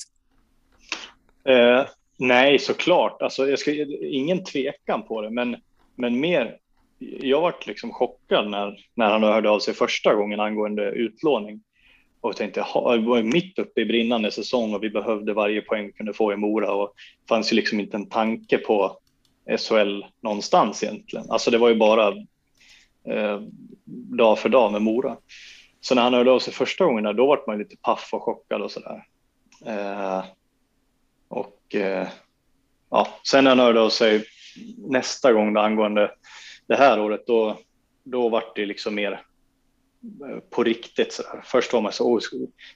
[1.44, 1.86] Eh,
[2.18, 3.22] nej, såklart.
[3.22, 5.56] Alltså, jag ska, ingen tvekan på det, men,
[5.96, 6.56] men mer.
[6.98, 11.60] Jag varit liksom chockad när, när han hörde av sig första gången angående utlåning
[12.24, 15.86] och tänkte, ha, vi var mitt uppe i brinnande säsong och vi behövde varje poäng
[15.86, 18.98] vi kunde få i Mora och det fanns ju liksom inte en tanke på
[19.58, 21.30] SHL någonstans egentligen.
[21.30, 22.08] Alltså det var ju bara
[23.08, 23.40] eh,
[24.18, 25.16] dag för dag med Mora.
[25.80, 28.62] Så när han hörde av sig första gången, då var man lite paff och chockad
[28.62, 29.04] och sådär.
[29.66, 30.24] Eh,
[31.28, 32.08] och eh,
[32.90, 34.24] ja, sen när han hörde av sig
[34.76, 36.10] nästa gång då, angående
[36.66, 37.58] det här året, då,
[38.04, 39.20] då var det liksom mer
[40.50, 41.12] på riktigt.
[41.12, 41.42] Så där.
[41.44, 42.20] Först var man så, oh,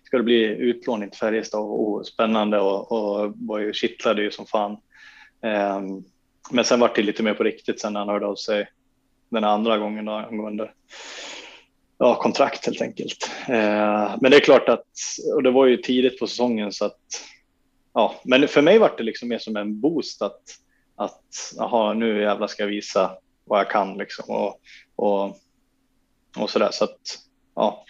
[0.04, 1.60] ska det bli utlåning till Färjestad?
[1.60, 4.72] Oh, spännande och, och var ju, kittlade ju som fan.
[5.42, 6.04] Um,
[6.50, 8.68] men sen var det lite mer på riktigt sen när han hörde av sig
[9.28, 10.70] den andra gången då, angående
[11.98, 13.30] ja, kontrakt helt enkelt.
[13.48, 14.86] Uh, men det är klart att,
[15.34, 17.00] och det var ju tidigt på säsongen så att,
[17.94, 20.42] ja, men för mig var det liksom mer som en boost att,
[20.96, 23.10] att aha, nu jävlar ska jag visa
[23.44, 24.60] vad jag kan liksom och,
[24.96, 25.36] och,
[26.40, 26.70] och så där.
[26.72, 27.18] Så att,
[27.55, 27.85] ja,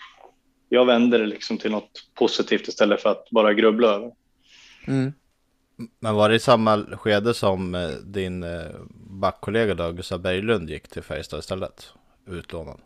[0.68, 4.12] jag vände det liksom till något positivt istället för att bara grubbla över.
[4.86, 5.12] Mm.
[6.00, 8.70] Men var det i samma skede som eh, din eh,
[9.10, 11.92] backkollega då, Gustav Berglund gick till Färjestad istället?
[12.26, 12.80] Utlånad.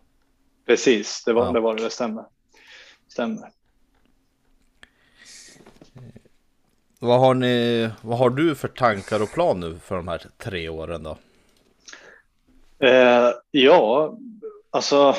[0.67, 1.53] Precis, det var, ja.
[1.53, 2.25] det, var det, det stämmer.
[3.09, 3.49] stämmer.
[6.99, 10.69] Vad har, ni, vad har du för tankar och plan nu för de här tre
[10.69, 11.19] åren då?
[12.87, 14.19] Eh, ja,
[14.71, 15.15] alltså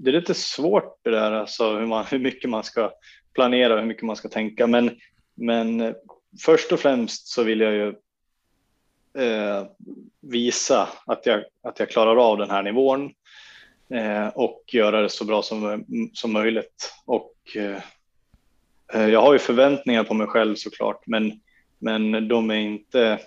[0.00, 2.92] det är lite svårt det där, alltså hur, man, hur mycket man ska
[3.34, 4.66] planera och hur mycket man ska tänka.
[4.66, 4.90] Men,
[5.34, 5.94] men eh,
[6.40, 7.88] först och främst så vill jag ju
[9.24, 9.66] eh,
[10.20, 13.10] visa att jag, att jag klarar av den här nivån
[13.90, 16.94] eh, och göra det så bra som, som möjligt.
[17.04, 17.80] Och eh,
[18.94, 21.40] eh jag har ju förväntningar på mig själv såklart, men,
[21.78, 23.20] men de är inte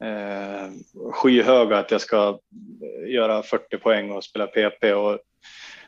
[0.00, 0.70] eh,
[1.12, 2.38] skyhöga att jag ska
[2.82, 5.18] eh, göra 40 poäng och spela PP och,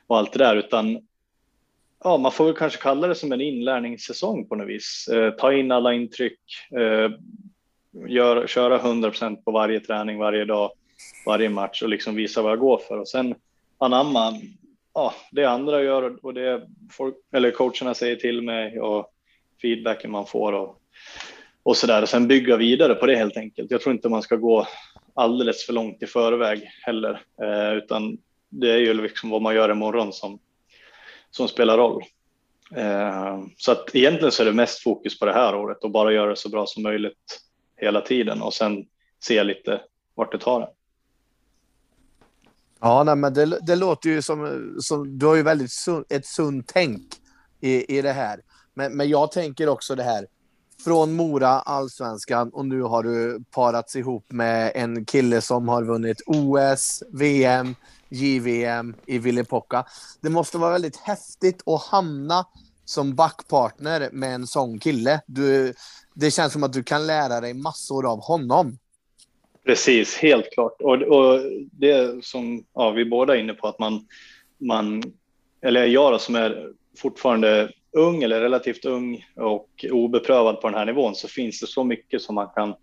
[0.07, 1.01] och allt det där, utan
[2.05, 5.09] ja, man får väl kanske kalla det som en inlärningssäsong på något vis.
[5.09, 6.39] Eh, ta in alla intryck,
[6.77, 7.11] eh,
[8.09, 10.71] gör, köra 100% på varje träning varje dag
[11.27, 13.35] varje match och liksom visa vad jag går för och sen
[13.79, 14.41] anamma
[14.95, 19.13] ja, det andra gör och det folk, eller coacherna säger till mig och
[19.63, 20.82] feedbacken man får och,
[21.63, 23.71] och så där och sen bygga vidare på det helt enkelt.
[23.71, 24.67] Jag tror inte man ska gå
[25.15, 29.71] alldeles för långt i förväg heller, eh, utan det är ju liksom vad man gör
[29.71, 30.39] imorgon som,
[31.31, 32.03] som spelar roll.
[32.75, 36.13] Eh, så att egentligen så är det mest fokus på det här året och bara
[36.13, 37.41] göra det så bra som möjligt
[37.77, 38.87] hela tiden och sen
[39.21, 39.81] se lite
[40.15, 40.69] vart det tar det.
[42.81, 45.19] Ja, nej, men det, det låter ju som, som...
[45.19, 47.03] Du har ju väldigt sun, ett sunt tänk
[47.61, 48.41] i, i det här.
[48.75, 50.27] Men, men jag tänker också det här.
[50.85, 56.23] Från Mora, allsvenskan och nu har du parats ihop med en kille som har vunnit
[56.27, 57.75] OS, VM,
[58.09, 59.85] JVM i Villepoka.
[60.21, 62.47] Det måste vara väldigt häftigt att hamna
[62.85, 65.21] som backpartner med en sån kille.
[65.27, 65.75] Du,
[66.15, 68.79] det känns som att du kan lära dig massor av honom.
[69.65, 70.81] Precis, helt klart.
[70.81, 71.41] Och, och
[71.73, 74.07] det som ja, vi båda är inne på, att man,
[74.59, 75.03] man
[75.63, 76.69] eller jag då, som är
[76.99, 81.85] fortfarande ung eller relativt ung och obeprövad på den här nivån så finns det så
[81.85, 82.75] mycket som man kan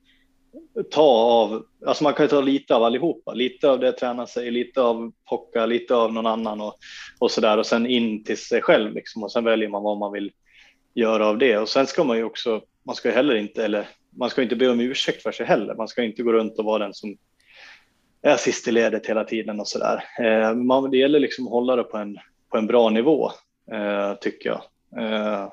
[0.92, 4.82] ta av, alltså man kan ta lite av allihopa, lite av det träna sig, lite
[4.82, 6.76] av pocka, lite av någon annan och,
[7.20, 9.98] och så där och sen in till sig själv liksom och sen väljer man vad
[9.98, 10.32] man vill
[10.94, 13.88] göra av det och sen ska man ju också, man ska ju heller inte, eller
[14.18, 16.66] man ska inte be om ursäkt för sig heller, man ska inte gå runt och
[16.66, 17.18] vara den som
[18.22, 20.04] är sist i ledet hela tiden och så där.
[20.20, 22.18] Eh, det gäller liksom att hålla det på en,
[22.52, 23.32] på en bra nivå,
[23.72, 24.62] eh, tycker jag.
[24.98, 25.52] Eh,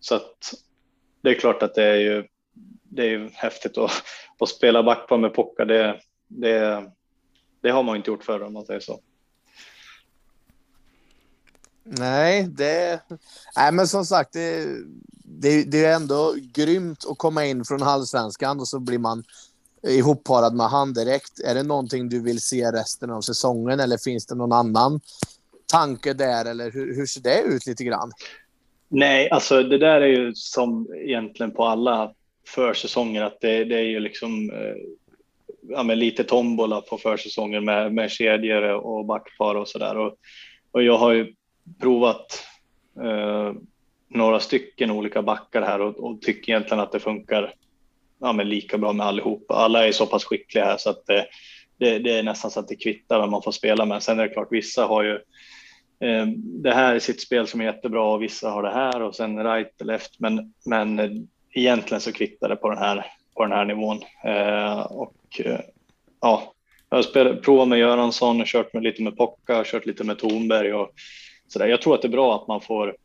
[0.00, 0.54] så att
[1.20, 2.28] det är klart att det är ju
[2.94, 3.90] det är ju häftigt att,
[4.38, 5.64] att spela backpar med Pocka.
[5.64, 6.84] Det, det,
[7.60, 9.00] det har man inte gjort förr om man säger så.
[11.84, 13.00] Nej, det...
[13.56, 14.66] Nej, men som sagt, det,
[15.24, 19.24] det, det är ändå grymt att komma in från halvsvenskan och så blir man
[19.82, 21.40] ihopparad med han direkt.
[21.40, 25.00] Är det någonting du vill se resten av säsongen eller finns det någon annan
[25.66, 28.12] tanke där eller hur, hur ser det ut lite grann?
[28.94, 32.14] Nej, alltså det där är ju som egentligen på alla
[32.48, 34.74] försäsonger att det, det är ju liksom eh,
[35.68, 39.96] ja, men lite tombola på försäsongen med, med kedjor och backpar och sådär.
[39.96, 40.16] Och,
[40.72, 41.34] och jag har ju
[41.80, 42.44] provat
[43.02, 43.52] eh,
[44.08, 47.54] några stycken olika backar här och, och, tycker egentligen att det funkar
[48.20, 49.54] ja, men lika bra med allihopa.
[49.54, 51.26] Alla är så pass skickliga här så att det,
[51.78, 54.02] det, det är nästan så att det kvittar vem man får spela med.
[54.02, 55.18] Sen är det klart, vissa har ju
[56.02, 59.14] Eh, det här är sitt spel som är jättebra och vissa har det här och
[59.14, 60.20] sen right och left.
[60.20, 64.00] Men, men egentligen så kvittar det på den här, på den här nivån.
[64.24, 65.60] Eh, och eh,
[66.20, 66.52] ja,
[66.90, 70.18] jag har spelat, provat med Göransson, och kört med lite med Pocka, kört lite med
[70.18, 70.92] Thornberg och
[71.48, 71.66] så där.
[71.66, 72.96] Jag tror att det är bra att man får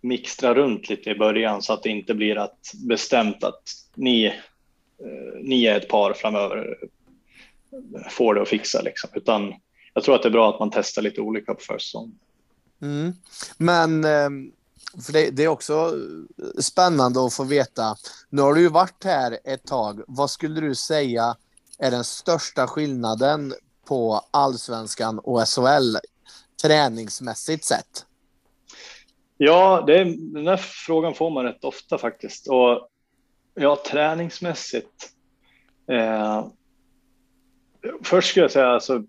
[0.00, 3.62] mixtra runt lite i början så att det inte blir att bestämt att
[3.94, 4.32] ni, eh,
[5.42, 6.76] ni är ett par framöver
[8.10, 9.10] får det att fixa liksom.
[9.14, 9.54] Utan
[9.94, 12.12] jag tror att det är bra att man testar lite olika på försäsong.
[12.82, 13.12] Mm.
[13.56, 14.52] Men ehm,
[15.06, 15.94] för det, det, är också
[16.60, 17.96] spännande att få veta.
[18.30, 20.02] Nu har du ju varit här ett tag.
[20.06, 21.36] Vad skulle du säga
[21.78, 23.54] är den största skillnaden
[23.86, 25.96] på allsvenskan och SHL
[26.62, 28.06] träningsmässigt sett?
[29.36, 32.48] Ja, det, den där frågan får man rätt ofta faktiskt.
[32.48, 32.88] Och
[33.54, 35.10] ja, träningsmässigt.
[35.90, 36.46] Eh,
[38.02, 39.02] först skulle jag säga alltså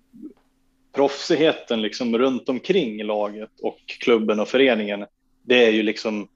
[0.95, 5.05] proffsigheten liksom runt omkring laget och klubben och föreningen
[5.43, 6.27] det är ju liksom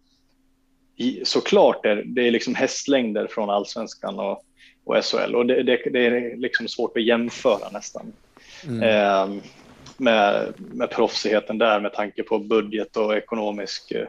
[1.24, 4.44] såklart är det är liksom hästlängder från allsvenskan och,
[4.84, 8.14] och SHL och det, det, det, är liksom svårt att jämföra nästan
[8.68, 8.84] mm.
[8.84, 9.44] eh,
[9.98, 14.08] med, med proffsigheten där med tanke på budget och ekonomisk eh,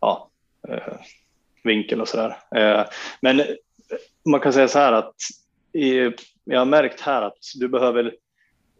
[0.00, 0.30] ja,
[0.68, 0.94] eh,
[1.64, 2.36] vinkel och sådär.
[2.56, 2.84] Eh,
[3.20, 3.42] men
[4.24, 5.14] man kan säga så här att
[5.72, 6.10] i,
[6.44, 8.14] jag har märkt här att du behöver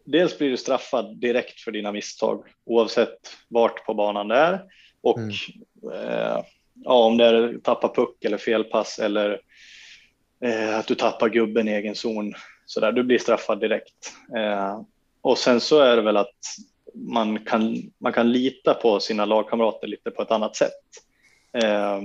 [0.05, 4.61] dels blir du straffad direkt för dina misstag oavsett vart på banan det är
[5.01, 5.31] och mm.
[5.93, 6.43] eh,
[6.83, 9.41] ja, om det är tappa puck eller felpass eller
[10.43, 12.33] eh, att du tappar gubben i egen zon
[12.65, 14.13] så där, du blir straffad direkt.
[14.37, 14.81] Eh,
[15.21, 16.35] och sen så är det väl att
[16.93, 20.81] man kan, man kan lita på sina lagkamrater lite på ett annat sätt.
[21.53, 22.01] Eh,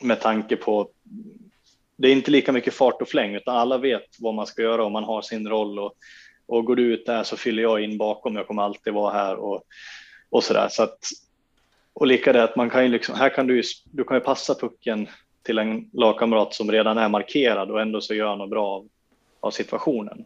[0.00, 0.88] med tanke på,
[1.96, 4.84] det är inte lika mycket fart och fläng utan alla vet vad man ska göra
[4.84, 5.92] och man har sin roll och,
[6.46, 9.36] och går du ut där så fyller jag in bakom, jag kommer alltid vara här
[9.36, 9.62] och,
[10.30, 10.68] och så där.
[10.68, 10.98] Så att
[11.92, 14.54] och lika det att man kan ju liksom, här kan du, du kan ju passa
[14.54, 15.08] pucken
[15.42, 18.88] till en lagkamrat som redan är markerad och ändå så gör han något bra av,
[19.40, 20.24] av situationen.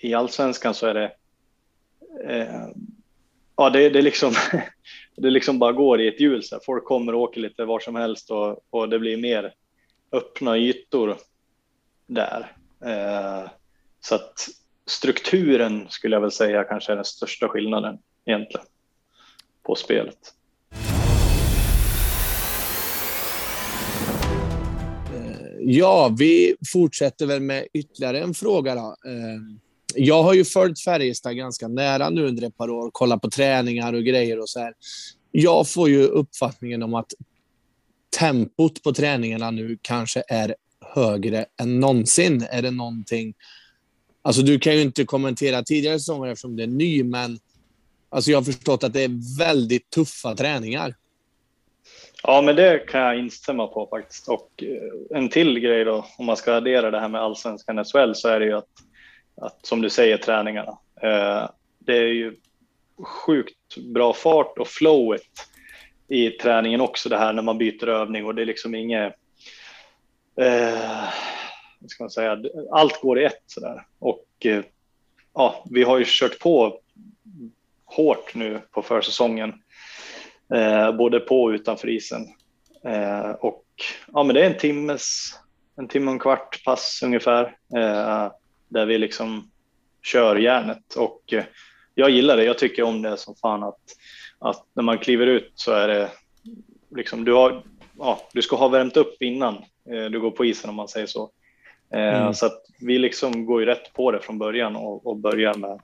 [0.00, 1.12] I allsvenskan så är det,
[2.28, 2.66] eh,
[3.56, 4.32] ja det, det, är liksom,
[5.16, 6.42] det liksom bara går i ett hjul.
[6.42, 9.54] Så Folk kommer och åker lite var som helst och, och det blir mer
[10.12, 11.16] öppna ytor
[12.06, 12.52] där.
[12.84, 13.50] Eh,
[14.00, 14.48] så att
[14.86, 18.66] strukturen skulle jag väl säga kanske är den största skillnaden egentligen
[19.62, 20.18] på spelet.
[25.14, 28.74] Eh, ja, vi fortsätter väl med ytterligare en fråga.
[28.74, 28.96] Då.
[29.06, 29.40] Eh,
[29.94, 33.92] jag har ju följt Färjestad ganska nära nu under ett par år, kollat på träningar
[33.92, 34.74] och grejer och så här.
[35.30, 37.12] Jag får ju uppfattningen om att
[38.18, 40.54] tempot på träningarna nu kanske är
[40.94, 42.46] högre än någonsin.
[42.50, 43.34] Är det någonting...
[44.26, 47.38] Alltså, du kan ju inte kommentera tidigare säsonger eftersom det är ny, men
[48.08, 50.94] alltså, jag har förstått att det är väldigt tuffa träningar.
[52.22, 54.28] Ja, men det kan jag instämma på faktiskt.
[54.28, 58.12] Och eh, en till grej då, om man ska addera det här med allsvenskan SHL
[58.14, 58.68] så är det ju att,
[59.36, 60.78] att som du säger, träningarna.
[61.02, 62.36] Eh, det är ju
[63.02, 65.22] sjukt bra fart och flowet
[66.08, 69.14] i träningen också det här när man byter övning och det är liksom inget,
[70.40, 71.04] eh,
[71.88, 73.86] ska man säga, allt går i ett sådär.
[73.98, 74.64] Och eh,
[75.34, 76.80] ja, vi har ju kört på
[77.84, 79.54] hårt nu på försäsongen
[80.54, 82.26] eh, både på och utanför isen.
[82.84, 83.64] Eh, och
[84.12, 85.34] ja, men det är en timmes,
[85.76, 87.44] en timme och en kvart pass ungefär
[87.76, 88.32] eh,
[88.68, 89.50] där vi liksom
[90.02, 91.44] kör järnet och eh,
[91.94, 92.44] jag gillar det.
[92.44, 93.80] Jag tycker om det som fan att,
[94.38, 96.10] att när man kliver ut så är det
[96.96, 97.62] liksom du har,
[97.98, 99.54] ja, du ska ha värmt upp innan
[99.90, 101.30] eh, du går på isen om man säger så.
[101.90, 102.34] Eh, mm.
[102.34, 105.80] Så att vi liksom går ju rätt på det från början och, och börjar med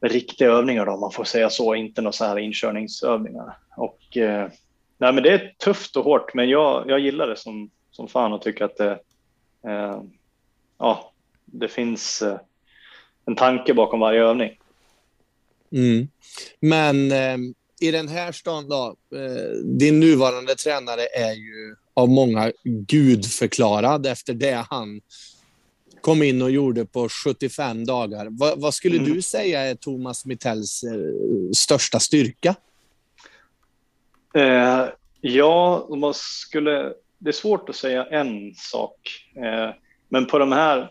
[0.00, 3.58] riktiga övningar då, om man får säga så, inte några så här inkörningsövningar.
[3.76, 4.48] Och, eh,
[4.98, 8.32] nej, men det är tufft och hårt, men jag, jag gillar det som, som fan
[8.32, 8.98] och tycker att det,
[9.66, 10.02] eh,
[10.78, 11.12] ja,
[11.44, 12.38] det finns eh,
[13.26, 14.58] en tanke bakom varje övning.
[15.72, 16.08] Mm.
[16.60, 17.12] Men
[17.80, 18.96] i den här stan då,
[19.64, 25.00] din nuvarande tränare är ju av många gudförklarad efter det han
[26.00, 28.26] kom in och gjorde på 75 dagar.
[28.30, 29.12] Vad, vad skulle mm.
[29.12, 32.54] du säga är Thomas Mittells eh, största styrka?
[34.34, 34.86] Eh,
[35.20, 39.28] ja, man skulle, det är svårt att säga en sak.
[39.36, 39.70] Eh,
[40.08, 40.90] men på de här,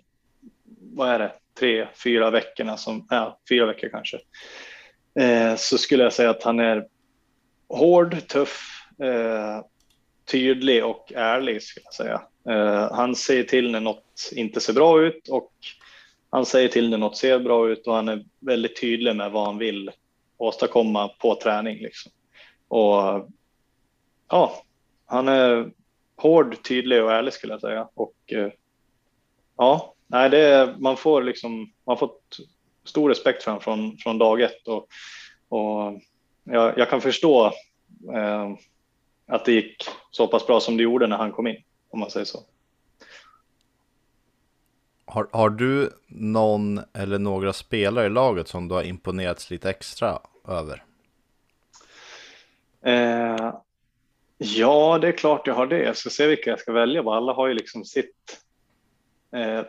[0.80, 4.18] vad är det, tre, fyra veckorna, som, ja, fyra veckor kanske,
[5.20, 6.88] eh, så skulle jag säga att han är
[7.70, 8.62] hård, tuff,
[9.04, 9.66] eh,
[10.32, 12.22] tydlig och ärlig skulle jag säga.
[12.50, 15.52] Eh, han säger till när något inte ser bra ut och
[16.30, 19.46] han säger till när något ser bra ut och han är väldigt tydlig med vad
[19.46, 19.92] han vill
[20.38, 21.78] åstadkomma på träning.
[21.78, 22.12] Liksom.
[22.68, 23.30] Och
[24.30, 24.64] ja,
[25.06, 25.72] han är
[26.16, 27.88] hård, tydlig och ärlig skulle jag säga.
[27.94, 28.52] Och eh,
[29.58, 32.12] ja, nej, det är, man får liksom, man får
[32.84, 34.88] stor respekt för honom från, från dag ett och,
[35.50, 36.02] och
[36.44, 37.46] jag, jag kan förstå
[38.14, 38.52] eh,
[39.32, 42.10] att det gick så pass bra som det gjorde när han kom in om man
[42.10, 42.40] säger så.
[45.06, 50.20] Har, har du någon eller några spelare i laget som du har imponerats lite extra
[50.48, 50.84] över?
[52.86, 53.54] Eh,
[54.38, 55.84] ja, det är klart jag har det.
[55.84, 57.02] Jag ska se vilka jag ska välja.
[57.02, 58.42] Alla har ju liksom sitt.
[59.36, 59.62] Eh,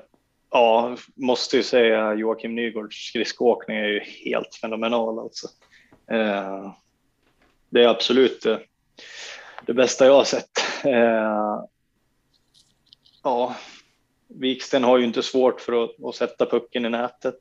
[0.51, 5.49] ja, måste ju säga Joakim Nygårds skridskoåkning är ju helt fenomenal alltså.
[6.11, 6.75] Eh,
[7.71, 8.47] det är absolut
[9.67, 10.85] det, bästa jag har sett.
[10.85, 11.65] Eh,
[13.23, 13.57] ja,
[14.29, 17.39] Viksten har ju inte svårt för att, att sätta pucken i nätet.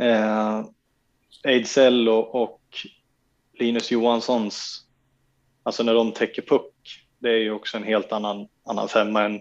[0.00, 0.64] Eh,
[1.44, 2.60] Ejdsell och, och,
[3.58, 4.84] Linus Johanssons,
[5.62, 6.72] alltså när de täcker puck,
[7.18, 9.40] det är ju också en helt annan, annan femma än,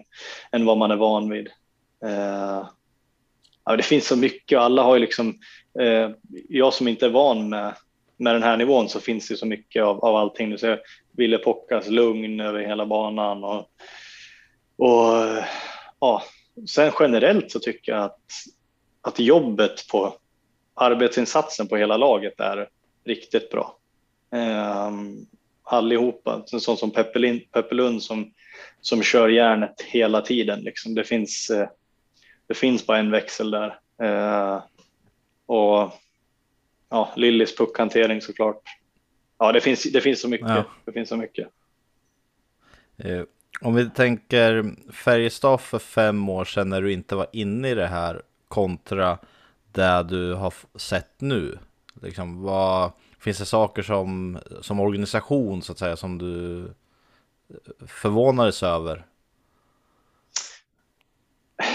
[0.52, 1.48] än vad man är van vid.
[2.06, 2.68] Eh,
[3.66, 5.40] ja, det finns så mycket, alla har ju liksom,
[5.80, 6.10] eh,
[6.50, 7.74] jag som inte är van med,
[8.18, 10.58] med den här nivån så finns det så mycket av, av allting.
[10.58, 10.80] Så jag,
[11.20, 13.72] Ville Pockas lugn över hela banan och
[14.80, 15.44] och
[16.00, 16.24] ja,
[16.68, 18.22] sen generellt så tycker jag att,
[19.02, 20.16] att jobbet på
[20.74, 22.70] arbetsinsatsen på hela laget är
[23.06, 23.78] riktigt bra.
[24.32, 24.92] Eh,
[25.64, 27.40] allihopa, en sån som Peppe,
[27.72, 28.34] Lund som,
[28.82, 30.60] som kör järnet hela tiden.
[30.60, 30.96] Liksom.
[30.96, 31.70] Det, finns, eh,
[32.48, 33.80] det finns bara en växel där.
[34.02, 34.62] Eh,
[35.46, 35.92] och
[36.90, 38.79] ja, Lillis puckhantering såklart.
[39.40, 40.50] Ja, det finns, det finns så mycket.
[40.50, 40.64] Ja.
[40.86, 41.48] Det finns så mycket.
[42.98, 43.22] Eh,
[43.62, 47.88] om vi tänker Färjestad för fem år sedan när du inte var inne i det
[47.88, 49.18] här kontra
[49.72, 51.58] det du har sett nu.
[52.02, 56.68] Liksom, vad, finns det saker som, som organisation så att säga som du
[57.88, 59.06] förvånades över?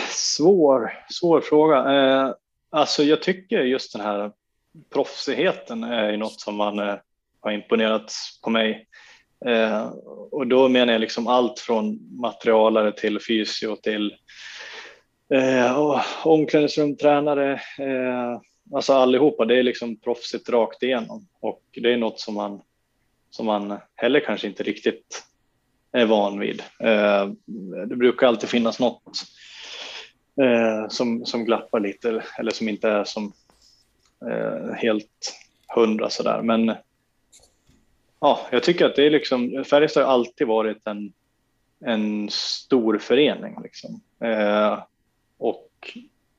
[0.09, 1.77] Svår, svår fråga.
[1.77, 2.35] Eh,
[2.71, 4.33] alltså jag tycker just den här
[4.93, 6.95] proffsigheten är något som man eh,
[7.45, 8.12] har imponerat
[8.45, 8.86] på mig.
[9.47, 9.86] Eh,
[10.30, 14.16] och då menar jag liksom allt från materialare till fysio till
[15.32, 18.40] Eh, omklädningsrum, tränare, eh,
[18.74, 22.61] alltså allihopa, det är liksom proffsigt rakt igenom och det är något som man,
[23.30, 25.24] som man heller kanske inte riktigt
[25.92, 26.62] är van vid.
[26.80, 27.28] Eh,
[27.86, 29.03] det brukar alltid finnas något
[30.42, 33.32] eh, som, som glappar lite eller som inte är som
[34.30, 35.36] eh, helt
[35.74, 36.42] hundra sådär.
[36.42, 36.74] Men
[38.25, 41.12] ja, jag tycker att det är liksom, Färjestad har alltid varit en,
[41.85, 43.57] en stor förening.
[43.62, 44.01] Liksom.
[44.25, 44.83] Eh,
[45.39, 45.99] och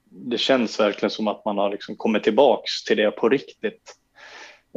[0.10, 3.96] det känns verkligen som att man har liksom kommit tillbaks till det på riktigt.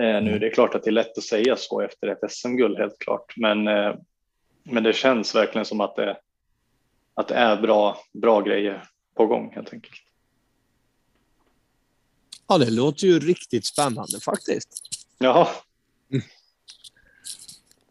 [0.00, 0.40] Eh, nu mm.
[0.40, 3.36] det är klart att det är lätt att säga så efter ett SM-guld helt klart,
[3.36, 3.94] men, eh,
[4.62, 6.16] men det känns verkligen som att det,
[7.14, 8.82] att det är bra, bra grejer
[9.14, 10.02] på gång helt enkelt.
[12.48, 14.80] Ja, det låter ju riktigt spännande faktiskt.
[15.18, 15.48] Jaha.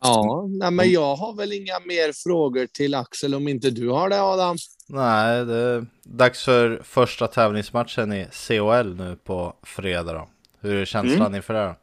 [0.06, 0.28] Mm.
[0.28, 4.10] Ja, nej, men jag har väl inga mer frågor till Axel om inte du har
[4.10, 4.58] det Adam.
[4.88, 10.14] Nej, det är dags för första tävlingsmatchen i COL nu på fredag.
[10.14, 10.28] Då.
[10.62, 11.36] Hur är känslan mm.
[11.36, 11.76] inför det?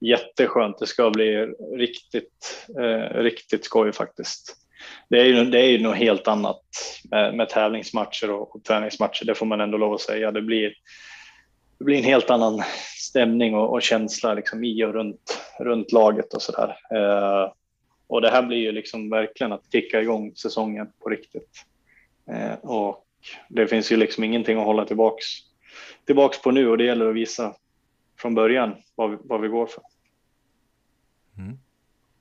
[0.00, 0.78] Jätteskönt.
[0.78, 1.46] Det ska bli
[1.76, 4.56] riktigt, eh, riktigt skoj faktiskt.
[5.10, 6.62] Det är ju, det är ju något helt annat
[7.10, 9.24] med, med tävlingsmatcher och, och träningsmatcher.
[9.24, 10.30] Det får man ändå lov att säga.
[10.30, 10.72] Det blir,
[11.80, 12.62] det blir en helt annan
[12.96, 16.76] stämning och, och känsla liksom i och runt, runt laget och sådär.
[16.94, 17.52] Eh,
[18.06, 21.64] och det här blir ju liksom verkligen att kicka igång säsongen på riktigt.
[22.30, 23.06] Eh, och
[23.48, 25.24] det finns ju liksom ingenting att hålla tillbaks,
[26.06, 27.54] tillbaks på nu och det gäller att visa
[28.18, 29.82] från början vad vi, vad vi går för.
[31.38, 31.58] Mm.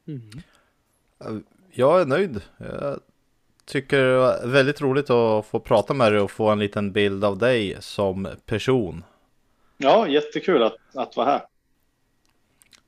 [0.07, 1.43] Mm.
[1.72, 2.41] Jag är nöjd.
[2.57, 2.99] Jag
[3.66, 7.24] tycker det var väldigt roligt att få prata med dig och få en liten bild
[7.24, 9.03] av dig som person.
[9.82, 11.41] Ja, jättekul att, att vara här.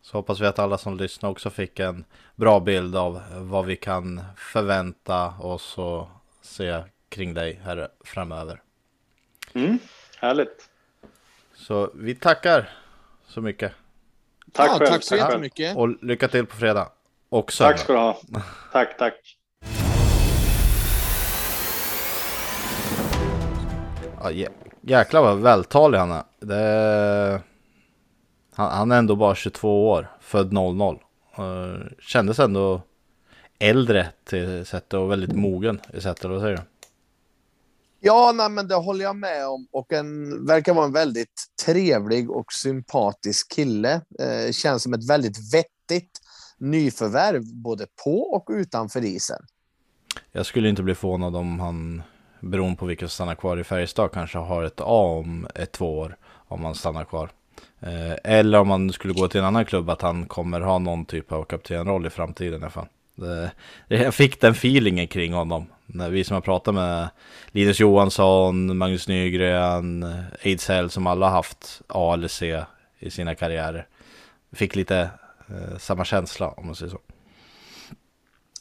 [0.02, 3.76] Så hoppas vi att alla som lyssnar också fick en bra bild av vad vi
[3.76, 6.08] kan förvänta oss och
[6.42, 8.62] se kring dig här framöver.
[9.54, 9.80] Mm,
[10.18, 10.70] härligt.
[11.56, 12.70] Så vi tackar
[13.28, 13.72] så mycket.
[14.52, 14.88] Tack ja, själv.
[14.88, 15.78] Tack så jättemycket.
[15.78, 16.92] Och lycka till på fredag.
[17.30, 18.22] Och Tack ska du ha.
[18.72, 19.38] Tack, tack.
[24.24, 24.32] Ja,
[24.82, 26.24] jäklar vad vältalig han är.
[26.40, 27.42] Det...
[28.54, 31.00] Han, han, är ändå bara 22 år, född 00.
[32.00, 32.82] Kändes ändå
[33.60, 36.64] äldre till sättet och väldigt mogen i sättet, vad säger du?
[38.04, 42.32] Ja, nej, men det håller jag med om och en verkar vara en väldigt trevlig
[42.32, 44.02] och sympatisk kille.
[44.20, 46.22] Eh, känns som ett väldigt vettigt
[46.58, 49.46] nyförvärv både på och utanför isen.
[50.32, 52.04] Jag skulle inte bli förvånad om han,
[52.42, 56.00] beroende på vilka som stannar kvar i Färjestad, kanske har ett A om ett två
[56.00, 56.16] år
[56.48, 57.30] om han stannar kvar.
[57.80, 61.06] Eh, eller om han skulle gå till en annan klubb, att han kommer ha någon
[61.06, 62.88] typ av kaptenroll i framtiden i alla fall.
[63.16, 63.52] Det,
[63.88, 65.66] jag fick den feelingen kring honom.
[65.86, 67.10] När vi som har pratat med
[67.52, 70.06] Linus Johansson, Magnus Nygren,
[70.42, 72.64] Ejdsell som alla haft A eller C
[73.00, 73.88] i sina karriärer.
[74.52, 75.10] Fick lite
[75.48, 77.00] eh, samma känsla om man säger så.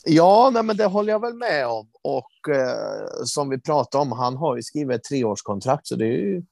[0.05, 1.89] Ja, nej, men det håller jag väl med om.
[2.03, 6.19] Och eh, som vi pratade om, han har ju skrivit ett treårskontrakt så det är
[6.19, 6.43] ju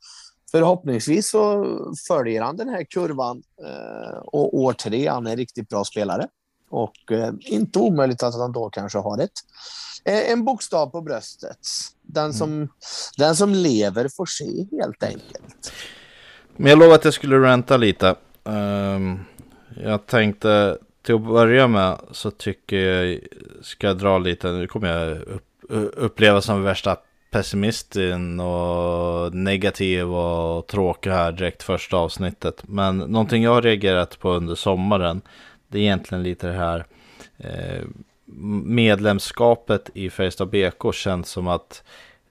[0.51, 1.67] förhoppningsvis så
[2.09, 6.27] följer han den här kurvan eh, och år tre, han är en riktigt bra spelare.
[6.71, 9.31] Och eh, inte omöjligt att han då kanske har ett,
[10.05, 11.59] eh, en bokstav på bröstet.
[12.03, 12.69] Den som, mm.
[13.17, 15.73] den som lever får se helt enkelt.
[16.57, 18.15] Men jag lovade att jag skulle ranta lite.
[18.45, 19.25] Um,
[19.77, 20.79] jag tänkte
[21.09, 23.19] till att börja med så tycker jag,
[23.63, 25.45] ska jag dra lite, nu kommer jag upp,
[25.97, 26.97] uppleva som värsta
[27.31, 32.63] pessimisten och negativ och tråkig här direkt första avsnittet.
[32.69, 35.21] Men någonting jag har reagerat på under sommaren
[35.69, 36.87] det är egentligen lite det här
[37.39, 37.85] eh,
[38.65, 41.83] medlemskapet i Färjestad BK känns som att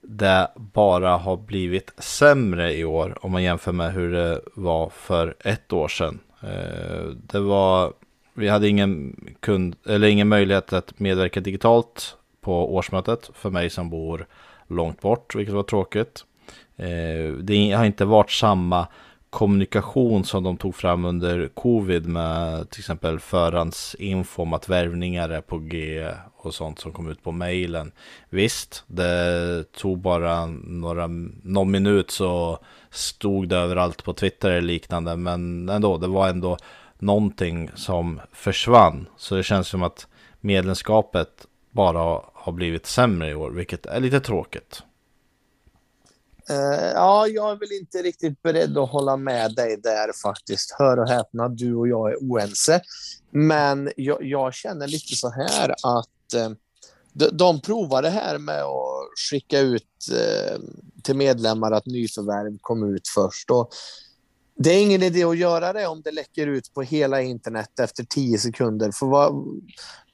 [0.02, 5.36] det bara har blivit sämre i år om man jämför med hur det var för
[5.40, 6.20] ett år sedan.
[6.42, 7.94] Eh, det var,
[8.38, 13.90] vi hade ingen, kund, eller ingen möjlighet att medverka digitalt på årsmötet för mig som
[13.90, 14.28] bor
[14.68, 16.26] långt bort, vilket var tråkigt.
[16.76, 18.88] Eh, det har inte varit samma
[19.30, 25.42] kommunikation som de tog fram under covid med till exempel förhandsinfo om att värvningar är
[25.42, 26.08] på G
[26.38, 27.92] och sånt som kom ut på mejlen.
[28.30, 31.08] Visst, det tog bara några,
[31.44, 32.60] någon minut så
[32.90, 36.58] stod det överallt på Twitter eller liknande, men ändå, det var ändå
[37.02, 39.08] någonting som försvann.
[39.18, 40.08] Så det känns som att
[40.42, 44.82] medlemskapet bara har blivit sämre i år, vilket är lite tråkigt.
[46.52, 50.76] Uh, ja, jag är väl inte riktigt beredd att hålla med dig där faktiskt.
[50.80, 52.82] Hör och häpna, du och jag är oense.
[53.32, 56.56] Men jag, jag känner lite så här att uh,
[57.14, 60.60] de, de provar det här med att skicka ut uh,
[61.04, 63.52] till medlemmar att nyförvärv kom ut först.
[63.52, 63.70] Och
[64.58, 68.04] det är ingen idé att göra det om det läcker ut på hela internet efter
[68.04, 68.92] tio sekunder.
[68.92, 69.44] För var,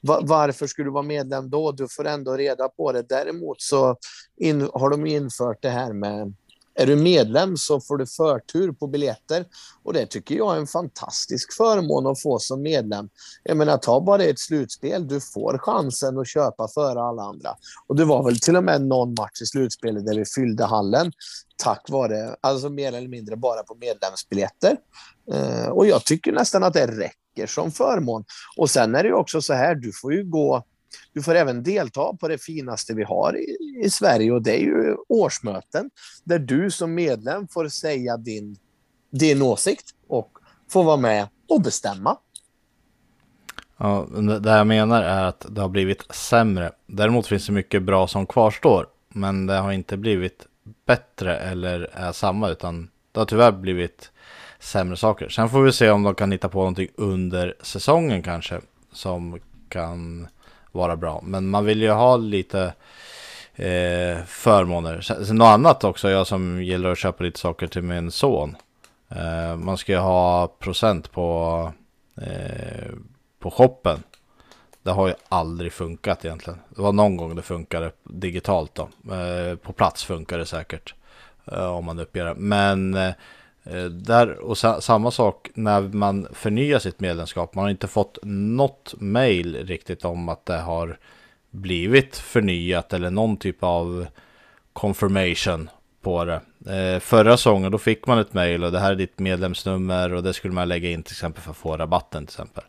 [0.02, 1.72] var, varför skulle du vara medlem då?
[1.72, 3.02] Du får ändå reda på det.
[3.02, 3.98] Däremot så
[4.38, 6.34] in, har de infört det här med
[6.76, 9.45] är du medlem så får du förtur på biljetter
[9.84, 13.09] och det tycker jag är en fantastisk förmån att få som medlem.
[13.43, 15.07] Jag menar, ta bara ett slutspel.
[15.07, 17.49] Du får chansen att köpa före alla andra.
[17.88, 21.11] Och det var väl till och med någon match i slutspelet där vi fyllde hallen
[21.63, 24.78] tack vare, alltså mer eller mindre bara på medlemsbiljetter.
[25.34, 28.24] Eh, och jag tycker nästan att det räcker som förmån.
[28.57, 30.63] Och sen är det ju också så här, du får ju gå
[31.14, 34.62] du får även delta på det finaste vi har i, i, Sverige och det är
[34.62, 35.89] ju årsmöten
[36.24, 38.58] där du som medlem får säga din,
[39.12, 40.38] din åsikt och
[40.70, 42.18] får vara med och bestämma.
[43.78, 44.08] Ja,
[44.41, 46.72] det jag menar är att det har blivit sämre.
[46.88, 50.48] Däremot finns det mycket bra som kvarstår, men det har inte blivit
[50.86, 54.12] bättre eller är samma, utan det har tyvärr blivit
[54.60, 55.30] sämre saker.
[55.30, 59.39] Sen får vi se om de kan hitta på någonting under säsongen kanske som
[59.70, 60.28] kan
[60.74, 61.21] vara bra.
[61.24, 62.74] Men man vill ju ha lite
[63.55, 65.01] eh, förmåner.
[65.01, 68.55] Sen något annat också, jag som gillar att köpa lite saker till min son.
[69.09, 71.71] Eh, man ska ju ha procent på,
[72.21, 72.91] eh,
[73.39, 74.03] på shoppen.
[74.84, 76.59] Det har ju aldrig funkat egentligen.
[76.69, 79.13] Det var någon gång det funkade digitalt då.
[79.13, 80.93] Eh, på plats funkar det säkert.
[81.51, 82.36] Eh, om man uppger det.
[82.36, 83.13] Men eh,
[83.64, 87.55] Eh, där, och sa, samma sak när man förnyar sitt medlemskap.
[87.55, 90.97] Man har inte fått något mail riktigt om att det har
[91.49, 94.07] blivit förnyat eller någon typ av
[94.74, 95.70] confirmation
[96.01, 96.41] på det.
[96.76, 100.24] Eh, förra säsongen då fick man ett mail och det här är ditt medlemsnummer och
[100.24, 102.64] det skulle man lägga in till exempel för att få rabatten till exempel.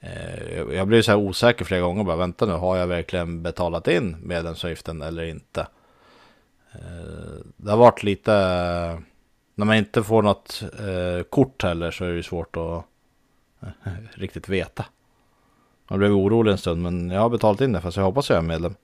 [0.00, 3.88] Eh, jag blev så här osäker flera gånger bara vänta nu har jag verkligen betalat
[3.88, 5.66] in medlemsavgiften eller inte.
[6.72, 8.32] Eh, det har varit lite
[9.62, 12.84] när man inte får något eh, kort heller så är det ju svårt att
[13.60, 14.84] eh, riktigt veta.
[15.88, 18.38] Man blev orolig en stund men jag har betalat in det fast jag hoppas jag
[18.38, 18.74] är medlem.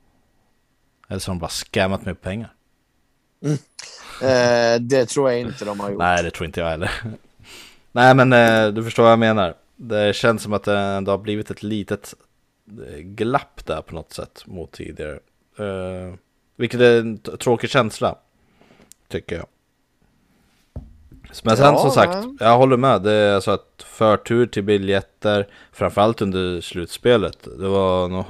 [1.09, 2.55] Eller så har de bara scammat mig på pengar.
[3.41, 3.59] Mm.
[4.23, 5.99] Eh, det tror jag inte de har gjort.
[5.99, 6.91] Nej, det tror inte jag heller.
[7.93, 9.55] Nej, men eh, du förstår vad jag menar.
[9.77, 12.15] Det känns som att det ändå har blivit ett litet
[12.89, 15.19] eh, glapp där på något sätt mot tidigare.
[15.59, 16.15] Eh,
[16.57, 18.17] vilket är en tråkig känsla,
[19.09, 19.47] tycker jag.
[21.43, 23.03] Men sen ja, som sagt, jag håller med.
[23.03, 27.49] Det är alltså att förtur till biljetter, framförallt under slutspelet.
[27.59, 28.25] Det var nog,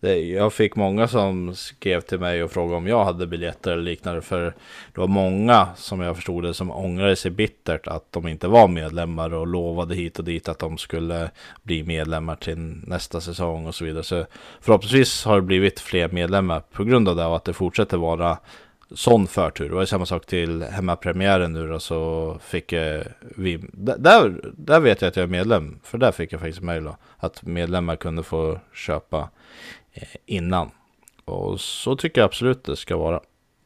[0.00, 3.82] det, jag fick många som skrev till mig och frågade om jag hade biljetter eller
[3.82, 4.20] liknande.
[4.20, 4.44] För
[4.94, 8.68] det var många, som jag förstod det, som ångrade sig bittert att de inte var
[8.68, 11.30] medlemmar och lovade hit och dit att de skulle
[11.62, 14.04] bli medlemmar till nästa säsong och så vidare.
[14.04, 14.26] Så
[14.60, 18.38] förhoppningsvis har det blivit fler medlemmar på grund av det och att det fortsätter vara
[18.94, 19.68] sån förtur.
[19.68, 25.02] Det var samma sak till hemmapremiären nu då, så fick eh, vi, där, där vet
[25.02, 28.60] jag att jag är medlem, för där fick jag faktiskt mejl att medlemmar kunde få
[28.74, 29.30] köpa
[29.92, 30.70] eh, innan.
[31.24, 33.20] Och så tycker jag absolut det ska vara.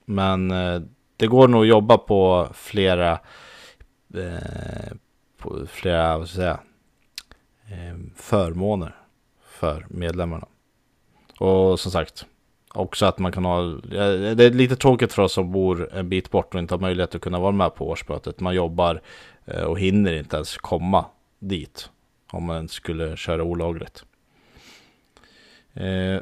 [0.05, 0.81] Men eh,
[1.17, 3.13] det går nog att jobba på flera,
[4.15, 4.93] eh,
[5.39, 6.61] på flera, vad ska jag säga,
[7.71, 8.97] eh, förmåner
[9.43, 10.47] för medlemmarna.
[11.39, 12.27] Och som sagt,
[12.75, 16.09] också att man kan ha, eh, det är lite tråkigt för oss som bor en
[16.09, 18.41] bit bort och inte har möjlighet att kunna vara med på årsmötet.
[18.41, 19.01] Man jobbar
[19.45, 21.05] eh, och hinner inte ens komma
[21.39, 21.91] dit
[22.31, 24.05] om man skulle köra olagligt.
[25.75, 26.21] Eh,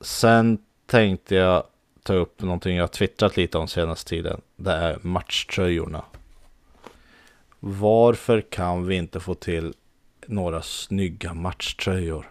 [0.00, 1.64] sen tänkte jag
[2.02, 4.40] ta upp någonting jag twittrat lite om senaste tiden.
[4.56, 6.04] Det är matchtröjorna.
[7.60, 9.74] Varför kan vi inte få till
[10.26, 12.30] några snygga matchtröjor?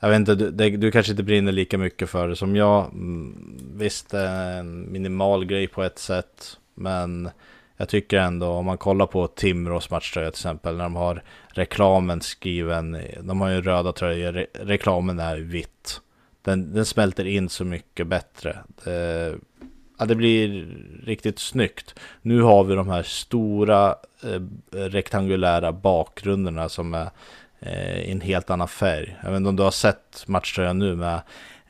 [0.00, 2.84] Jag vet inte, du, det, du kanske inte brinner lika mycket för det som jag.
[2.84, 6.58] Mm, visst, det är en minimal grej på ett sätt.
[6.74, 7.30] Men
[7.76, 12.20] jag tycker ändå, om man kollar på Timrås matchtröja till exempel, när de har reklamen
[12.20, 16.00] skriven, de har ju röda tröjor, re, reklamen är vitt.
[16.42, 18.58] Den, den smälter in så mycket bättre.
[18.84, 19.34] Det,
[19.98, 21.94] ja, det blir riktigt snyggt.
[22.22, 24.40] Nu har vi de här stora eh,
[24.72, 27.08] rektangulära bakgrunderna som är
[27.60, 29.18] i en helt annan färg.
[29.22, 31.20] Jag vet inte om du har sett matchtröjan nu med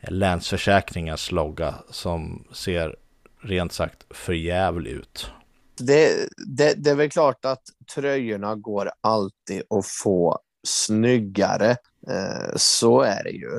[0.01, 2.97] Länsförsäkringars logga som ser
[3.41, 5.31] rent sagt förjävlig ut.
[5.79, 7.63] Det, det, det är väl klart att
[7.95, 11.71] tröjorna går alltid att få snyggare.
[12.09, 13.51] Eh, så är det ju.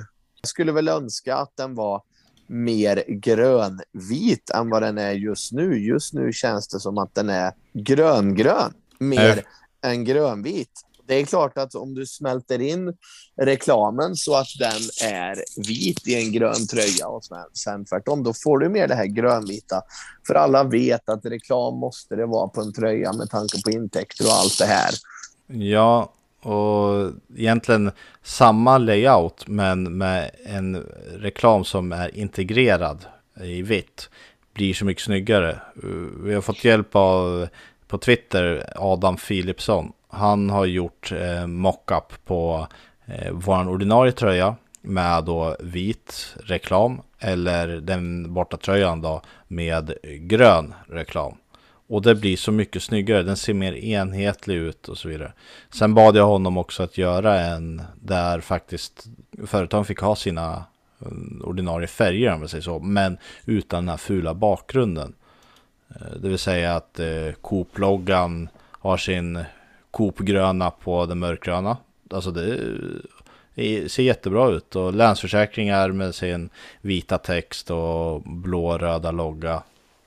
[0.42, 2.02] Jag skulle väl önska att den var
[2.48, 5.80] mer grönvit än vad den är just nu.
[5.80, 9.92] Just nu känns det som att den är gröngrön mer äh.
[9.92, 12.94] än grönvit det är klart att om du smälter in
[13.42, 15.36] reklamen så att den är
[15.68, 17.22] vit i en grön tröja och
[17.54, 19.82] sen tvärtom, då får du mer det här grönvita.
[20.28, 24.26] För alla vet att reklam måste det vara på en tröja med tanke på intäkter
[24.26, 24.92] och allt det här.
[25.48, 27.92] Ja, och egentligen
[28.24, 30.76] samma layout men med en
[31.16, 33.06] reklam som är integrerad
[33.44, 34.10] i vitt
[34.54, 35.62] blir så mycket snyggare.
[36.24, 37.48] Vi har fått hjälp av
[37.88, 39.92] på Twitter Adam Philipsson.
[40.10, 42.68] Han har gjort eh, mockup på
[43.06, 50.74] eh, vår ordinarie tröja med då vit reklam eller den borta tröjan då med grön
[50.88, 51.38] reklam.
[51.90, 55.34] Och det blir så mycket snyggare, den ser mer enhetlig ut och så vidare.
[55.70, 59.08] Sen bad jag honom också att göra en där faktiskt
[59.46, 60.64] företagen fick ha sina
[61.06, 65.14] mm, ordinarie färger om man säger så, men utan den här fula bakgrunden.
[65.90, 69.44] Eh, det vill säga att eh, Coop-loggan har sin
[69.92, 71.78] Coop-gröna på den mörkgröna.
[72.10, 72.58] Alltså det
[73.92, 76.50] ser jättebra ut och Länsförsäkringar med sin
[76.82, 79.64] vita text och blå-röda logga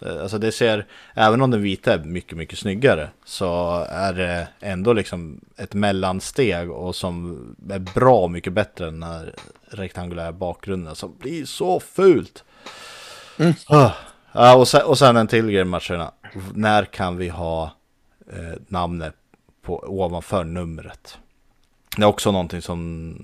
[0.06, 4.48] Eh, alltså det ser, även om den vita är mycket, mycket snyggare så är det
[4.60, 7.38] ändå liksom ett mellansteg och som
[7.70, 9.34] är bra mycket bättre än den här
[9.70, 12.44] rektangulära bakgrunden som blir så fult.
[13.38, 13.52] Mm.
[14.32, 14.56] Ah.
[14.56, 16.12] och, sen, och sen en till grej matcherna.
[16.54, 17.72] När kan vi ha
[18.32, 19.14] eh, namnet
[19.62, 21.18] på, ovanför numret?
[21.96, 23.16] Det är också någonting som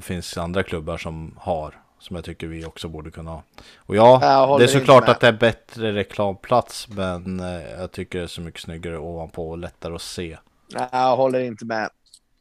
[0.00, 3.42] finns andra klubbar som har som jag tycker vi också borde kunna ha.
[3.76, 6.88] Och ja, det är såklart att det är bättre reklamplats.
[6.88, 10.38] Men eh, jag tycker det är så mycket snyggare ovanpå och lättare att se.
[10.74, 11.88] Nej, jag håller inte med.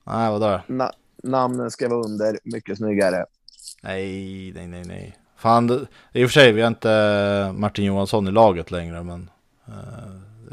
[0.03, 0.61] Nej, vadå?
[0.67, 0.91] Na
[1.23, 3.25] namnen ska vara under, mycket snyggare.
[3.83, 5.17] Nej, nej, nej, nej.
[5.37, 9.29] Fan, i och för sig, vi har inte Martin Johansson i laget längre, men
[9.67, 10.04] uh,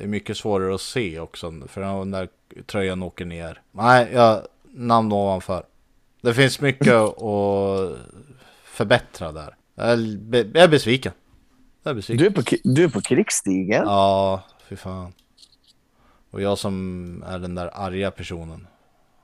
[0.03, 2.29] det är mycket svårare att se också, för när
[2.67, 3.61] tröjan åker ner.
[3.73, 4.43] Nej, ja,
[4.73, 5.67] namn ovanför.
[6.21, 7.97] Det finns mycket att
[8.65, 9.57] förbättra där.
[9.75, 11.13] Jag är, besviken.
[11.83, 12.19] Jag är besviken.
[12.19, 13.85] Du, är på, du är på krigsstigen?
[13.85, 15.13] Ja, fy fan.
[16.31, 18.67] Och jag som är den där arga personen.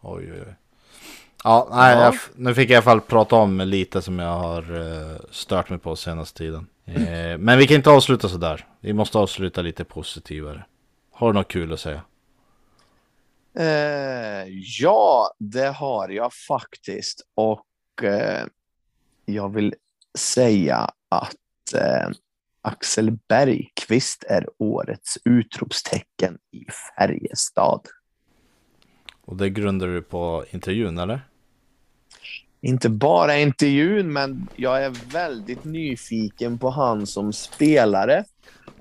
[0.01, 0.55] Oj, oj, oj.
[1.45, 2.05] Ja, nej, ja.
[2.05, 5.71] Jag, nu fick jag i alla fall prata om lite som jag har uh, stört
[5.71, 6.67] mig på senaste tiden.
[6.97, 7.41] Mm.
[7.41, 8.67] men vi kan inte avsluta sådär.
[8.81, 10.65] Vi måste avsluta lite positivare.
[11.11, 12.03] Har du något kul att säga?
[13.59, 14.49] Uh,
[14.81, 17.27] ja, det har jag faktiskt.
[17.35, 17.67] Och
[18.03, 18.47] uh,
[19.25, 19.75] jag vill
[20.19, 22.11] säga att eh,
[22.63, 26.65] Axel Bergqvist är årets utropstecken i
[26.97, 27.81] Färjestad.
[29.25, 31.21] Och det grundar du på intervjun, eller?
[32.61, 38.25] Inte bara intervjun, men jag är väldigt nyfiken på han som spelare.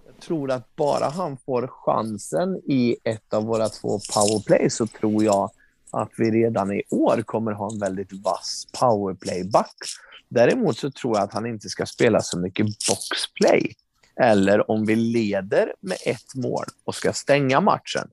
[0.05, 5.23] Jag tror att bara han får chansen i ett av våra två powerplay så tror
[5.23, 5.51] jag
[5.91, 9.75] att vi redan i år kommer ha en väldigt vass powerplay-back
[10.30, 13.75] Däremot så tror jag att han inte ska spela så mycket boxplay.
[14.15, 18.09] Eller om vi leder med ett mål och ska stänga matchen.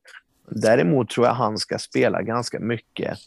[0.50, 3.18] Däremot tror jag han ska spela ganska mycket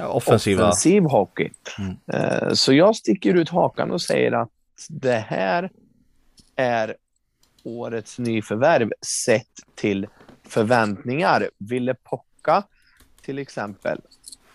[0.00, 0.62] Offensiva.
[0.62, 1.50] offensiv hockey.
[1.78, 1.96] Mm.
[2.12, 4.50] Eh, så jag sticker ut hakan och säger att
[4.88, 5.70] det här
[6.56, 6.96] är
[7.62, 8.90] årets nyförvärv
[9.24, 10.06] sett till
[10.48, 11.50] förväntningar.
[11.58, 12.62] Ville Pocka
[13.22, 14.00] till exempel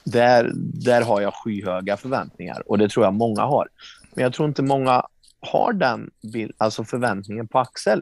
[0.03, 0.51] där,
[0.85, 3.67] där har jag skyhöga förväntningar och det tror jag många har.
[4.13, 5.05] Men jag tror inte många
[5.39, 8.01] har den bild, alltså förväntningen på Axel.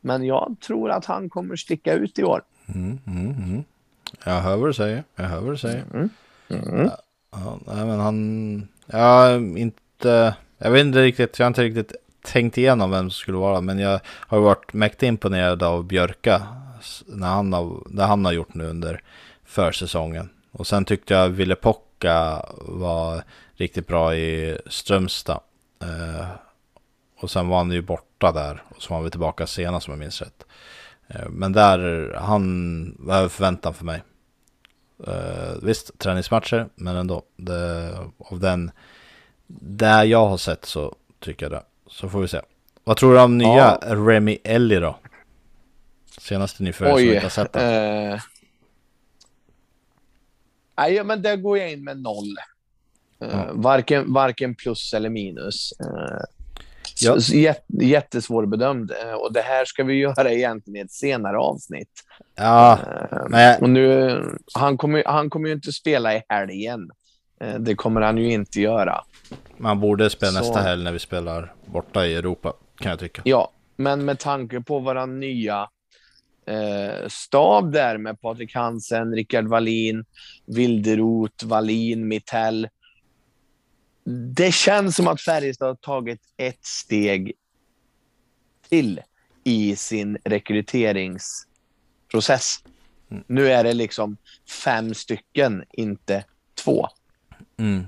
[0.00, 2.42] Men jag tror att han kommer sticka ut i år.
[2.66, 3.64] Mm, mm, mm.
[4.24, 5.04] Jag hör vad du säger.
[5.16, 5.84] Jag hör vad du säger.
[6.54, 6.90] Mm.
[7.32, 8.68] Ja, men han...
[8.86, 10.34] Jag inte...
[10.58, 11.38] Jag vet inte riktigt.
[11.38, 11.92] Jag har inte riktigt
[12.22, 13.60] tänkt igenom vem som skulle vara.
[13.60, 16.42] Men jag har varit mäktigt imponerad av Björka.
[17.06, 19.02] När han har, det han har gjort nu under
[19.44, 20.28] försäsongen.
[20.52, 23.22] Och sen tyckte jag Ville Pocka var
[23.54, 25.40] riktigt bra i Strömstad.
[25.82, 26.26] Eh,
[27.20, 28.62] och sen var han ju borta där.
[28.68, 30.46] Och så var han väl tillbaka senast om jag minns rätt.
[31.08, 34.02] Eh, men där, han var över förväntan för mig.
[35.06, 37.22] Eh, visst, träningsmatcher, men ändå.
[37.36, 38.70] Det, av den,
[39.46, 41.62] där jag har sett så tycker jag det.
[41.86, 42.40] Så får vi se.
[42.84, 43.78] Vad tror du om nya ja.
[43.82, 44.98] Remy Ellie då?
[46.18, 48.12] Senaste nyförvärv som inte har sett den.
[48.12, 48.20] Eh,
[50.76, 52.36] Nej, men där går jag in med noll.
[53.22, 55.72] Uh, varken, varken plus eller minus.
[55.80, 56.18] Uh,
[57.04, 57.54] ja.
[57.80, 58.90] jättesvårbedömd.
[58.90, 61.90] Uh, och det här ska vi göra egentligen i ett senare avsnitt.
[62.36, 62.78] Ja,
[63.28, 63.62] men...
[63.62, 64.20] Och nu,
[64.54, 66.90] han, kommer, han kommer ju inte spela i helgen.
[67.58, 69.04] det kommer han ju inte göra.
[69.56, 70.38] Man borde spela så...
[70.38, 73.22] nästa helg när vi spelar borta i Europa, kan jag tycka.
[73.24, 75.68] Ja, men med tanke på våra nya
[76.46, 80.04] eh, stab där med Patrik Hansen, Rickard Wallin,
[80.46, 82.68] Wilderot, Wallin, Mittell.
[84.34, 87.32] Det känns som att Färjestad har tagit ett steg
[88.68, 89.00] till
[89.44, 92.64] i sin rekryteringsprocess.
[93.10, 93.24] Mm.
[93.26, 94.16] Nu är det liksom
[94.64, 96.24] fem stycken, inte
[96.64, 96.88] två.
[97.56, 97.86] Mm.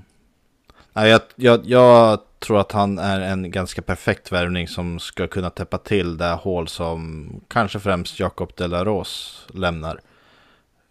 [0.93, 5.49] Nej, jag, jag, jag tror att han är en ganska perfekt värvning som ska kunna
[5.49, 10.01] täppa till det hål som kanske främst Jakob Delaros lämnar.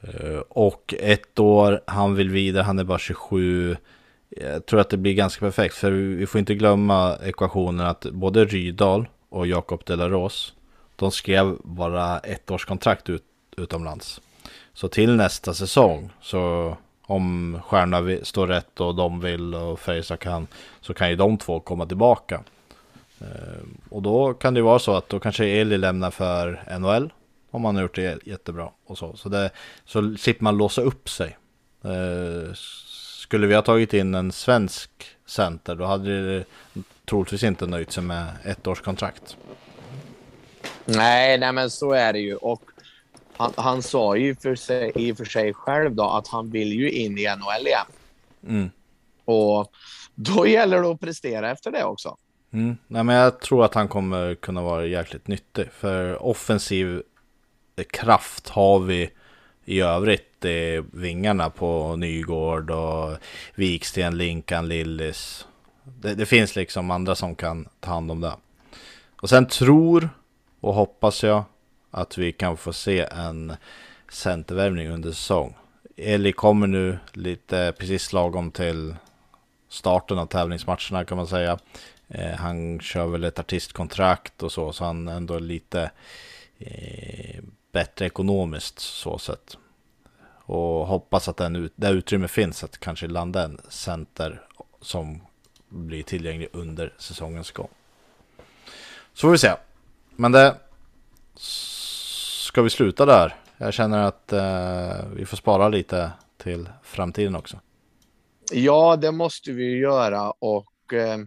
[0.03, 3.77] Eh, Och ett år, han vill vidare, han är bara 27.
[4.41, 8.45] Jag tror att det blir ganska perfekt, för vi får inte glömma ekvationen att både
[8.45, 10.55] Rydal och Jakob Delaros,
[10.97, 13.25] de skrev bara ett års kontrakt ut,
[13.57, 14.21] utomlands.
[14.73, 16.77] Så till nästa säsong, så
[17.07, 20.47] om stjärnorna står rätt och de vill och Färjestad kan,
[20.81, 22.41] så kan ju de två komma tillbaka.
[23.21, 27.13] Eh, och då kan det ju vara så att då kanske Eli lämnar för NHL,
[27.51, 29.17] om han har gjort det jättebra och så.
[29.17, 29.51] Så, det,
[29.85, 31.37] så slipper man låsa upp sig.
[31.85, 32.55] Eh,
[33.27, 34.91] skulle vi ha tagit in en svensk
[35.27, 36.45] center, då hade det
[37.05, 39.37] troligtvis inte nöjt sig med ett års kontrakt.
[40.85, 42.37] Nej, nej men så är det ju.
[42.37, 42.63] Och
[43.37, 46.73] han, han sa ju för sig, i och för sig själv då att han vill
[46.73, 47.87] ju in i NHL igen.
[48.49, 48.71] Mm.
[49.25, 49.73] Och
[50.15, 52.17] då gäller det att prestera efter det också.
[52.53, 52.77] Mm.
[52.87, 55.69] Nej, men jag tror att han kommer kunna vara jäkligt nyttig.
[55.73, 57.03] För offensiv
[57.91, 59.11] kraft har vi
[59.67, 60.45] i övrigt.
[60.45, 63.19] eh, är vingarna på Nygård och
[63.55, 65.47] Viksten, Linkan, Lillis.
[65.85, 68.33] Det, det finns liksom andra som kan ta hand om det.
[69.21, 70.09] Och sen tror
[70.61, 71.45] och hoppas jag
[71.91, 73.53] att vi kan få se en
[74.09, 75.55] centervärvning under säsong.
[75.97, 78.95] Eli kommer nu lite precis lagom till
[79.69, 81.59] starten av tävlingsmatcherna kan man säga.
[82.09, 85.91] Eh, han kör väl ett artistkontrakt och så, så han är ändå lite
[86.59, 87.43] eh,
[87.77, 89.59] bättre ekonomiskt så sett.
[90.45, 94.43] Och hoppas att den ut, det utrymme finns att kanske landa en center
[94.81, 95.23] som
[95.69, 97.69] blir tillgänglig under säsongens gång.
[99.13, 99.53] Så får vi se.
[100.17, 100.57] Men det
[102.47, 103.35] ska vi sluta där.
[103.59, 107.61] Jag känner att eh, vi får spara lite till framtiden också.
[108.53, 111.19] Ja, det måste vi ju göra och eh,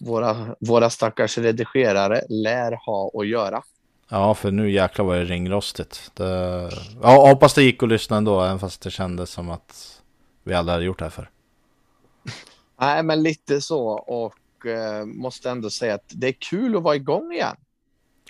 [0.00, 3.62] våra, våra stackars redigerare lär ha att göra.
[4.08, 6.10] Ja, för nu jäklar var det ringrostigt.
[6.14, 6.70] Det...
[7.02, 10.02] Ja, hoppas det gick att lyssna ändå, även fast det kändes som att
[10.44, 11.30] vi aldrig hade gjort det här för.
[12.80, 16.96] Nej, men lite så och eh, måste ändå säga att det är kul att vara
[16.96, 17.56] igång igen.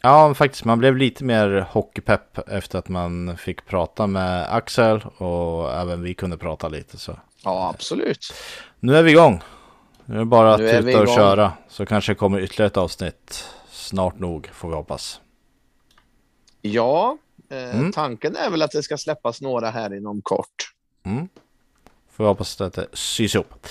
[0.02, 5.72] Ja, faktiskt, man blev lite mer hockeypepp efter att man fick prata med Axel och
[5.74, 6.98] även vi kunde prata lite.
[6.98, 8.34] Så Ja, absolut.
[8.80, 9.42] nu är vi igång.
[10.04, 11.06] Nu är det bara att tuta och igång.
[11.14, 11.52] köra.
[11.68, 15.20] Så kanske det kommer ytterligare ett avsnitt snart nog, får vi hoppas.
[16.62, 17.18] Ja,
[17.50, 17.92] eh, Mm.
[17.92, 20.72] tanken är väl att det ska släppas några här inom kort.
[21.04, 21.28] Mm.
[22.12, 23.66] Får vi hoppas att det sys ihop.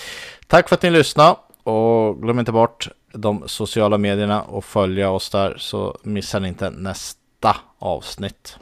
[0.48, 5.30] Tack för att ni lyssnade och glöm inte bort de sociala medierna och följa oss
[5.30, 8.58] där så missar ni inte nästa avsnitt.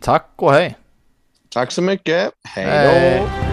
[0.00, 0.76] Tack och hej!
[1.48, 2.32] Tack så mycket.
[2.44, 2.70] Hej då!
[2.70, 3.51] Hej.